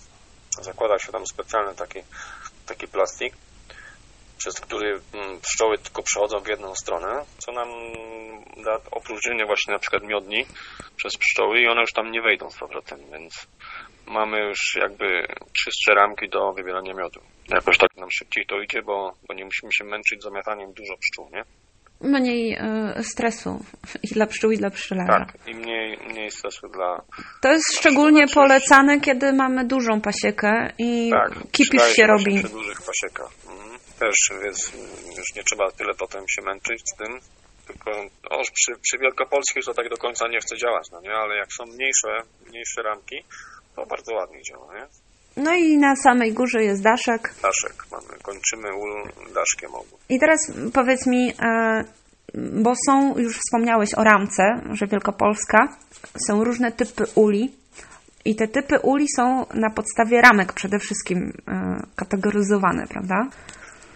Zakłada 0.63 0.99
się 0.99 1.11
tam 1.11 1.27
specjalny 1.27 1.75
taki, 1.75 1.99
taki 2.65 2.87
plastik, 2.87 3.33
przez 4.37 4.59
który 4.59 5.01
mm, 5.13 5.41
pszczoły 5.41 5.77
tylko 5.77 6.03
przechodzą 6.03 6.39
w 6.39 6.47
jedną 6.47 6.75
stronę, 6.75 7.25
co 7.37 7.51
nam 7.51 7.69
da 8.63 8.79
opróżnienie 8.91 9.45
właśnie 9.45 9.73
na 9.73 9.79
przykład 9.79 10.03
miodni 10.03 10.45
przez 10.95 11.17
pszczoły 11.17 11.59
i 11.59 11.67
one 11.67 11.81
już 11.81 11.93
tam 11.93 12.11
nie 12.11 12.21
wejdą 12.21 12.49
z 12.49 12.57
powrotem, 12.57 12.99
więc 13.11 13.47
mamy 14.09 14.39
już 14.39 14.59
jakby 14.81 15.27
czystsze 15.63 15.93
ramki 15.93 16.29
do 16.29 16.53
wybierania 16.53 16.93
miodu. 16.93 17.19
Jakoś 17.49 17.77
tak 17.77 17.97
nam 17.97 18.11
szybciej 18.11 18.45
to 18.45 18.61
idzie, 18.61 18.81
bo, 18.81 19.13
bo 19.27 19.33
nie 19.33 19.45
musimy 19.45 19.73
się 19.73 19.83
męczyć 19.83 20.23
zamiataniem 20.23 20.73
dużo 20.73 20.93
pszczół, 20.97 21.29
nie? 21.33 21.43
Mniej 22.01 22.57
y, 22.99 23.03
stresu 23.03 23.65
i 24.03 24.07
dla 24.07 24.27
pszczół, 24.27 24.51
i 24.51 24.57
dla 24.57 24.69
pszczelarza. 24.69 25.25
Tak, 25.25 25.47
i 25.47 25.55
mniej, 25.55 25.97
mniej 26.09 26.31
stresu 26.31 26.67
dla... 26.67 27.01
To 27.41 27.51
jest 27.51 27.77
szczególnie 27.77 28.27
polecane, 28.27 28.99
kiedy 28.99 29.33
mamy 29.33 29.65
dużą 29.65 30.01
pasiekę 30.01 30.71
i 30.77 31.09
tak, 31.11 31.51
kipisz 31.51 31.93
się 31.93 32.07
robi. 32.07 32.39
przy 32.43 32.49
dużych 32.49 32.77
pasiekach. 32.81 33.31
Mhm. 33.47 33.79
Też 33.99 34.15
więc 34.43 34.73
już 35.17 35.35
nie 35.35 35.43
trzeba 35.43 35.71
tyle 35.71 35.93
potem 35.93 36.23
się 36.29 36.41
męczyć 36.41 36.81
z 36.93 36.97
tym, 36.97 37.19
tylko 37.67 37.91
o, 38.29 38.41
przy, 38.53 38.71
przy 38.81 38.97
wielkopolskich 38.97 39.65
to 39.65 39.73
tak 39.73 39.89
do 39.89 39.97
końca 39.97 40.27
nie 40.27 40.39
chce 40.39 40.57
działać, 40.57 40.87
no 40.91 41.01
nie? 41.01 41.13
Ale 41.13 41.37
jak 41.37 41.53
są 41.53 41.63
mniejsze, 41.65 42.11
mniejsze 42.49 42.81
ramki, 42.83 43.15
to 43.79 43.85
bardzo 43.85 44.13
ładnie 44.13 44.41
działa, 44.43 44.73
nie? 44.73 44.87
No 45.37 45.55
i 45.55 45.77
na 45.77 45.95
samej 45.95 46.33
górze 46.33 46.63
jest 46.63 46.83
daszek. 46.83 47.33
Daszek 47.41 47.85
mamy, 47.91 48.19
kończymy 48.23 48.75
ul 48.75 49.11
daszkiem 49.33 49.75
obu. 49.75 49.97
I 50.09 50.19
teraz 50.19 50.51
powiedz 50.73 51.07
mi, 51.07 51.33
e, 51.41 51.83
bo 52.35 52.73
są, 52.87 53.17
już 53.17 53.37
wspomniałeś 53.37 53.89
o 53.93 54.03
ramce, 54.03 54.43
że 54.73 54.87
Wielkopolska, 54.87 55.77
są 56.27 56.43
różne 56.43 56.71
typy 56.71 57.03
uli 57.15 57.51
i 58.25 58.35
te 58.35 58.47
typy 58.47 58.79
uli 58.79 59.05
są 59.15 59.45
na 59.53 59.69
podstawie 59.69 60.21
ramek 60.21 60.53
przede 60.53 60.79
wszystkim 60.79 61.33
e, 61.47 61.81
kategoryzowane, 61.95 62.87
prawda? 62.87 63.27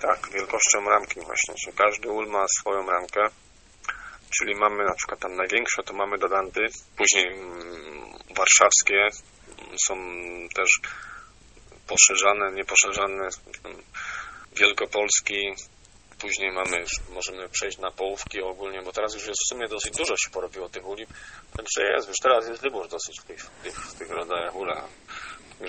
Tak, 0.01 0.29
wielkością 0.33 0.89
ramki 0.89 1.15
właśnie, 1.15 1.53
że 1.65 1.71
każdy 1.71 2.09
ul 2.09 2.27
ma 2.27 2.45
swoją 2.59 2.85
ramkę, 2.85 3.21
czyli 4.37 4.55
mamy 4.55 4.83
na 4.83 4.93
przykład 4.93 5.19
tam 5.19 5.35
największe 5.35 5.83
to 5.83 5.93
mamy 5.93 6.17
dodanty, 6.17 6.61
później 6.97 7.27
mm, 7.27 7.53
warszawskie, 8.37 9.09
są 9.87 9.95
też 10.55 10.69
poszerzane, 11.87 12.51
nieposzerzane 12.51 13.29
Wielkopolski, 14.55 15.53
później 16.19 16.51
mamy, 16.51 16.85
możemy 17.09 17.49
przejść 17.49 17.77
na 17.77 17.91
połówki 17.91 18.41
ogólnie, 18.41 18.81
bo 18.81 18.91
teraz 18.91 19.13
już 19.13 19.27
jest 19.27 19.39
w 19.45 19.49
sumie 19.49 19.67
dosyć 19.67 19.93
dużo 19.97 20.17
się 20.17 20.29
porobiło 20.29 20.69
tych 20.69 20.87
uli, 20.87 21.05
także 21.57 21.93
jest, 21.93 22.07
już 22.07 22.17
teraz 22.23 22.47
jest 22.47 22.61
wybór 22.61 22.87
dosyć 22.87 23.19
w 23.21 23.23
tych, 23.23 23.39
w 23.39 23.63
tych, 23.63 23.75
w 23.75 23.97
tych 23.99 24.09
rodzajach 24.09 24.55
ula. 24.55 24.87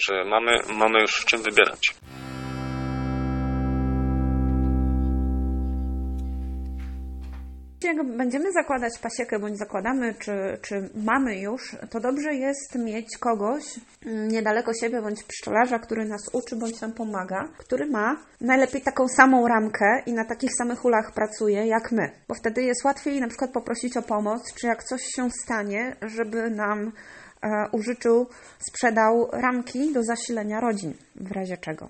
że 0.09 0.25
mamy, 0.25 0.57
mamy 0.69 1.01
już 1.01 1.17
w 1.17 1.25
czym 1.25 1.43
wybierać. 1.43 1.95
Będziemy 8.05 8.53
zakładać 8.53 8.99
pasiekę, 8.99 9.39
bądź 9.39 9.59
zakładamy, 9.59 10.15
czy, 10.15 10.59
czy 10.63 10.91
mamy 10.95 11.41
już, 11.41 11.77
to 11.91 12.01
dobrze 12.01 12.35
jest 12.35 12.75
mieć 12.75 13.19
kogoś 13.19 13.65
mm, 14.07 14.29
niedaleko 14.29 14.75
siebie, 14.75 15.03
bądź 15.03 15.23
pszczelarza, 15.23 15.79
który 15.79 16.05
nas 16.05 16.31
uczy, 16.33 16.57
bądź 16.57 16.81
nam 16.81 16.93
pomaga, 16.93 17.49
który 17.59 17.87
ma 17.87 18.17
najlepiej 18.41 18.83
taką 18.83 19.09
samą 19.09 19.49
ramkę 19.49 20.03
i 20.07 20.13
na 20.13 20.25
takich 20.25 20.51
samych 20.59 20.85
ulach 20.85 21.13
pracuje 21.15 21.67
jak 21.67 21.93
my. 21.93 22.11
Bo 22.29 22.35
wtedy 22.35 22.63
jest 22.63 22.85
łatwiej 22.85 23.21
na 23.21 23.29
przykład 23.29 23.53
poprosić 23.53 23.97
o 23.97 24.03
pomoc, 24.03 24.55
czy 24.55 24.67
jak 24.67 24.85
coś 24.85 25.03
się 25.03 25.29
stanie, 25.43 25.97
żeby 26.03 26.51
nam 26.51 26.93
e, 27.43 27.69
użyczył, 27.73 28.27
sprzedał 28.69 29.29
ramki 29.33 29.93
do 29.93 30.03
zasilenia 30.03 30.61
rodzin, 30.61 30.95
w 31.17 31.33
razie 31.33 31.57
czego. 31.57 31.89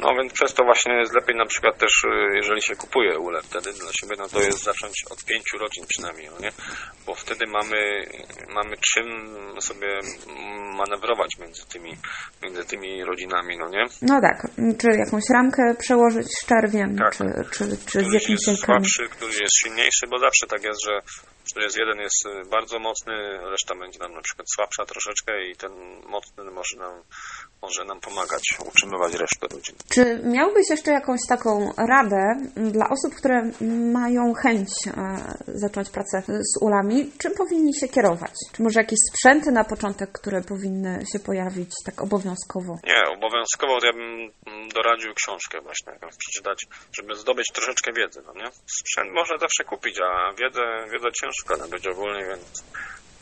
No 0.00 0.14
więc 0.14 0.32
przez 0.32 0.54
to 0.54 0.64
właśnie 0.64 0.94
jest 0.94 1.14
lepiej 1.14 1.36
na 1.36 1.46
przykład 1.46 1.78
też, 1.78 2.04
y, 2.04 2.36
jeżeli 2.36 2.62
się 2.62 2.76
kupuje 2.76 3.18
ule 3.18 3.42
wtedy 3.42 3.72
dla 3.72 3.92
siebie, 3.92 4.16
no 4.18 4.28
to 4.28 4.40
jest 4.40 4.62
zacząć 4.64 5.04
od 5.10 5.24
pięciu 5.24 5.58
rodzin 5.58 5.84
przynajmniej, 5.88 6.28
no 6.30 6.38
nie? 6.40 6.52
Bo 7.06 7.14
wtedy 7.14 7.46
mamy, 7.46 8.04
mamy 8.54 8.76
czym 8.92 9.06
sobie 9.60 10.00
manewrować 10.76 11.38
między 11.38 11.66
tymi, 11.66 11.96
między 12.42 12.64
tymi 12.64 13.04
rodzinami, 13.04 13.58
no 13.58 13.68
nie? 13.68 13.84
No 14.02 14.20
tak, 14.20 14.46
czy 14.80 14.88
jakąś 14.98 15.24
ramkę 15.32 15.74
przełożyć 15.78 16.26
z 16.26 16.46
czerwiem, 16.46 16.96
Tak. 16.98 17.16
czy, 17.16 17.24
czy, 17.52 17.64
czy 17.90 18.00
z 18.04 18.12
jakimś 18.12 18.46
jest 18.46 18.64
słabszy, 18.64 19.08
który 19.08 19.32
jest 19.32 19.58
silniejszy, 19.62 20.06
bo 20.10 20.18
zawsze 20.18 20.46
tak 20.46 20.62
jest, 20.64 20.84
że 20.86 21.00
że 21.56 21.62
jest 21.62 21.76
jeden 21.76 21.98
jest 21.98 22.26
y, 22.26 22.50
bardzo 22.50 22.78
mocny, 22.78 23.14
reszta 23.50 23.74
będzie 23.74 23.98
nam 23.98 24.12
na 24.12 24.22
przykład 24.22 24.46
słabsza 24.54 24.84
troszeczkę 24.84 25.44
i 25.44 25.56
ten 25.56 25.72
mocny 26.06 26.44
może 26.44 26.76
nam, 26.78 27.02
może 27.62 27.84
nam 27.84 28.00
pomagać 28.00 28.42
utrzymywać 28.66 29.12
resztę 29.14 29.46
rodziny. 29.52 29.78
Czy 29.88 30.20
miałbyś 30.24 30.70
jeszcze 30.70 30.90
jakąś 30.92 31.20
taką 31.28 31.72
radę 31.88 32.36
dla 32.56 32.88
osób, 32.88 33.14
które 33.14 33.50
mają 33.92 34.34
chęć 34.34 34.68
e, 34.86 34.92
zacząć 35.46 35.90
pracę 35.90 36.22
z 36.26 36.62
ulami? 36.62 37.12
Czym 37.18 37.34
powinni 37.34 37.74
się 37.74 37.88
kierować? 37.88 38.34
Czy 38.52 38.62
może 38.62 38.80
jakieś 38.80 38.98
sprzęty 39.12 39.52
na 39.52 39.64
początek, 39.64 40.12
które 40.12 40.42
powinny 40.42 41.04
się 41.12 41.18
pojawić 41.18 41.70
tak 41.84 42.02
obowiązkowo? 42.02 42.78
Nie, 42.84 43.02
obowiązkowo 43.16 43.78
ja 43.86 43.92
bym 43.92 44.30
mm, 44.46 44.68
doradził 44.68 45.14
książkę 45.14 45.60
właśnie 45.60 45.92
jakąś 45.92 46.16
przeczytać, 46.16 46.66
żeby 46.92 47.14
zdobyć 47.14 47.46
troszeczkę 47.54 47.92
wiedzy, 47.92 48.22
no 48.26 48.32
nie? 48.32 48.50
Sprzęt 48.80 49.12
można 49.12 49.38
zawsze 49.38 49.64
kupić, 49.64 50.00
a 50.00 50.32
wiedzę, 50.32 50.62
wiedzę 50.92 51.08
ciężko 51.22 51.56
nabyć 51.56 51.86
ogólnie, 51.86 52.24
więc, 52.24 52.64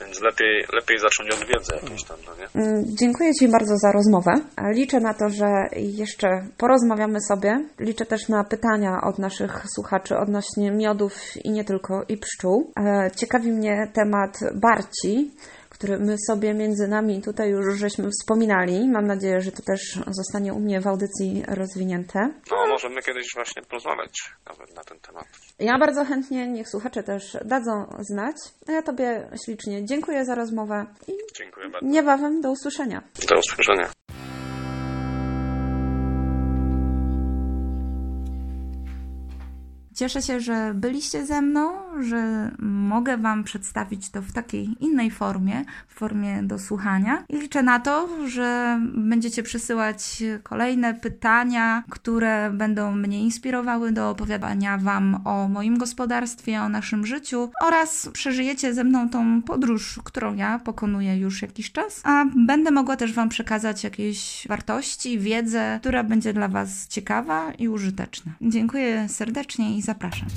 więc 0.01 0.21
lepiej, 0.21 0.65
lepiej 0.73 0.99
zacząć 0.99 1.31
od 1.31 1.49
wiedzy 1.49 1.73
jakiejś 1.83 2.05
tam, 2.05 2.17
no 2.27 2.33
nie? 2.37 2.67
Mm, 2.67 2.85
Dziękuję 2.87 3.35
Ci 3.35 3.49
bardzo 3.49 3.77
za 3.77 3.93
rozmowę. 3.93 4.33
Liczę 4.75 5.01
na 5.01 5.15
to, 5.15 5.29
że 5.29 5.47
jeszcze 5.77 6.29
porozmawiamy 6.59 7.21
sobie. 7.21 7.65
Liczę 7.81 8.07
też 8.07 8.29
na 8.29 8.45
pytania 8.45 9.01
od 9.03 9.19
naszych 9.19 9.65
słuchaczy 9.75 10.17
odnośnie 10.17 10.71
miodów 10.71 11.37
i 11.45 11.51
nie 11.51 11.65
tylko, 11.65 12.03
i 12.09 12.17
pszczół. 12.17 12.73
E, 12.79 13.11
Ciekawi 13.17 13.53
mnie 13.53 13.91
temat 13.93 14.39
barci, 14.55 15.31
który 15.79 15.99
my 15.99 16.17
sobie 16.29 16.55
między 16.55 16.89
nami 16.89 17.23
tutaj 17.23 17.51
już 17.51 17.79
żeśmy 17.79 18.09
wspominali. 18.11 18.89
Mam 18.89 19.07
nadzieję, 19.07 19.41
że 19.41 19.53
to 19.53 19.63
też 19.63 19.81
zostanie 20.11 20.55
u 20.55 20.61
mnie 20.61 20.81
w 20.81 20.87
audycji 20.87 21.43
rozwinięte. 21.49 22.19
No 22.51 22.57
możemy 22.69 23.03
kiedyś 23.03 23.27
właśnie 23.35 23.63
porozmawiać 23.63 24.13
nawet 24.49 24.77
na 24.77 24.83
ten 24.85 24.99
temat. 25.01 25.25
Ja 25.59 25.79
bardzo 25.79 26.05
chętnie, 26.05 26.49
niech 26.49 26.69
słuchacze 26.69 27.03
też 27.03 27.37
dadzą 27.45 27.87
znać. 28.01 28.37
A 28.69 28.73
ja 28.73 28.83
Tobie 28.83 29.29
ślicznie 29.45 29.85
dziękuję 29.85 30.25
za 30.25 30.35
rozmowę 30.35 30.87
i 31.09 31.13
Dziękuję 31.39 31.69
bardzo. 31.69 31.87
niebawem 31.89 32.41
do 32.41 32.51
usłyszenia. 32.51 33.03
Do 33.31 33.39
usłyszenia. 33.39 33.91
Cieszę 39.97 40.23
się, 40.23 40.41
że 40.41 40.73
byliście 40.75 41.27
ze 41.27 41.43
mną, 41.43 41.73
że 42.01 42.51
mogę 42.59 43.17
Wam 43.17 43.45
przedstawić 43.45 44.11
to 44.11 44.23
w 44.23 44.33
takiej 44.33 44.69
innej 44.81 45.11
formie, 45.11 45.65
w 45.89 45.95
formie 45.95 46.43
do 46.43 46.59
słuchania. 46.59 47.25
I 47.29 47.37
liczę 47.37 47.63
na 47.63 47.81
to, 47.81 48.09
że 48.29 48.81
będziecie 48.95 49.43
przysyłać 49.43 50.23
kolejne 50.43 50.95
pytania, 50.95 51.85
które 51.91 52.51
będą 52.51 52.93
mnie 52.93 53.23
inspirowały 53.23 53.93
do 53.93 54.11
opowiadania 54.11 54.79
Wam 54.79 55.21
o 55.25 55.49
moim 55.49 55.79
gospodarstwie, 55.79 56.61
o 56.61 56.69
naszym 56.69 57.07
życiu 57.07 57.51
oraz 57.63 58.09
przeżyjecie 58.13 58.75
ze 58.75 58.85
mną 58.85 59.09
tą 59.09 59.43
podróż, 59.43 60.01
którą 60.05 60.35
ja 60.35 60.59
pokonuję 60.59 61.19
już 61.19 61.43
jakiś 61.43 61.73
czas, 61.73 62.01
a 62.05 62.25
będę 62.47 62.71
mogła 62.71 62.97
też 62.97 63.13
Wam 63.13 63.29
przekazać 63.29 63.85
jakieś 63.85 64.47
wartości, 64.49 65.19
wiedzę, 65.19 65.79
która 65.81 66.05
będzie 66.05 66.33
dla 66.33 66.49
Was 66.49 66.89
ciekawa 66.89 67.53
i 67.53 67.69
użyteczna. 67.69 68.33
Dziękuję 68.41 69.09
serdecznie 69.09 69.79
i 69.79 69.86
zapraszam. 69.87 70.29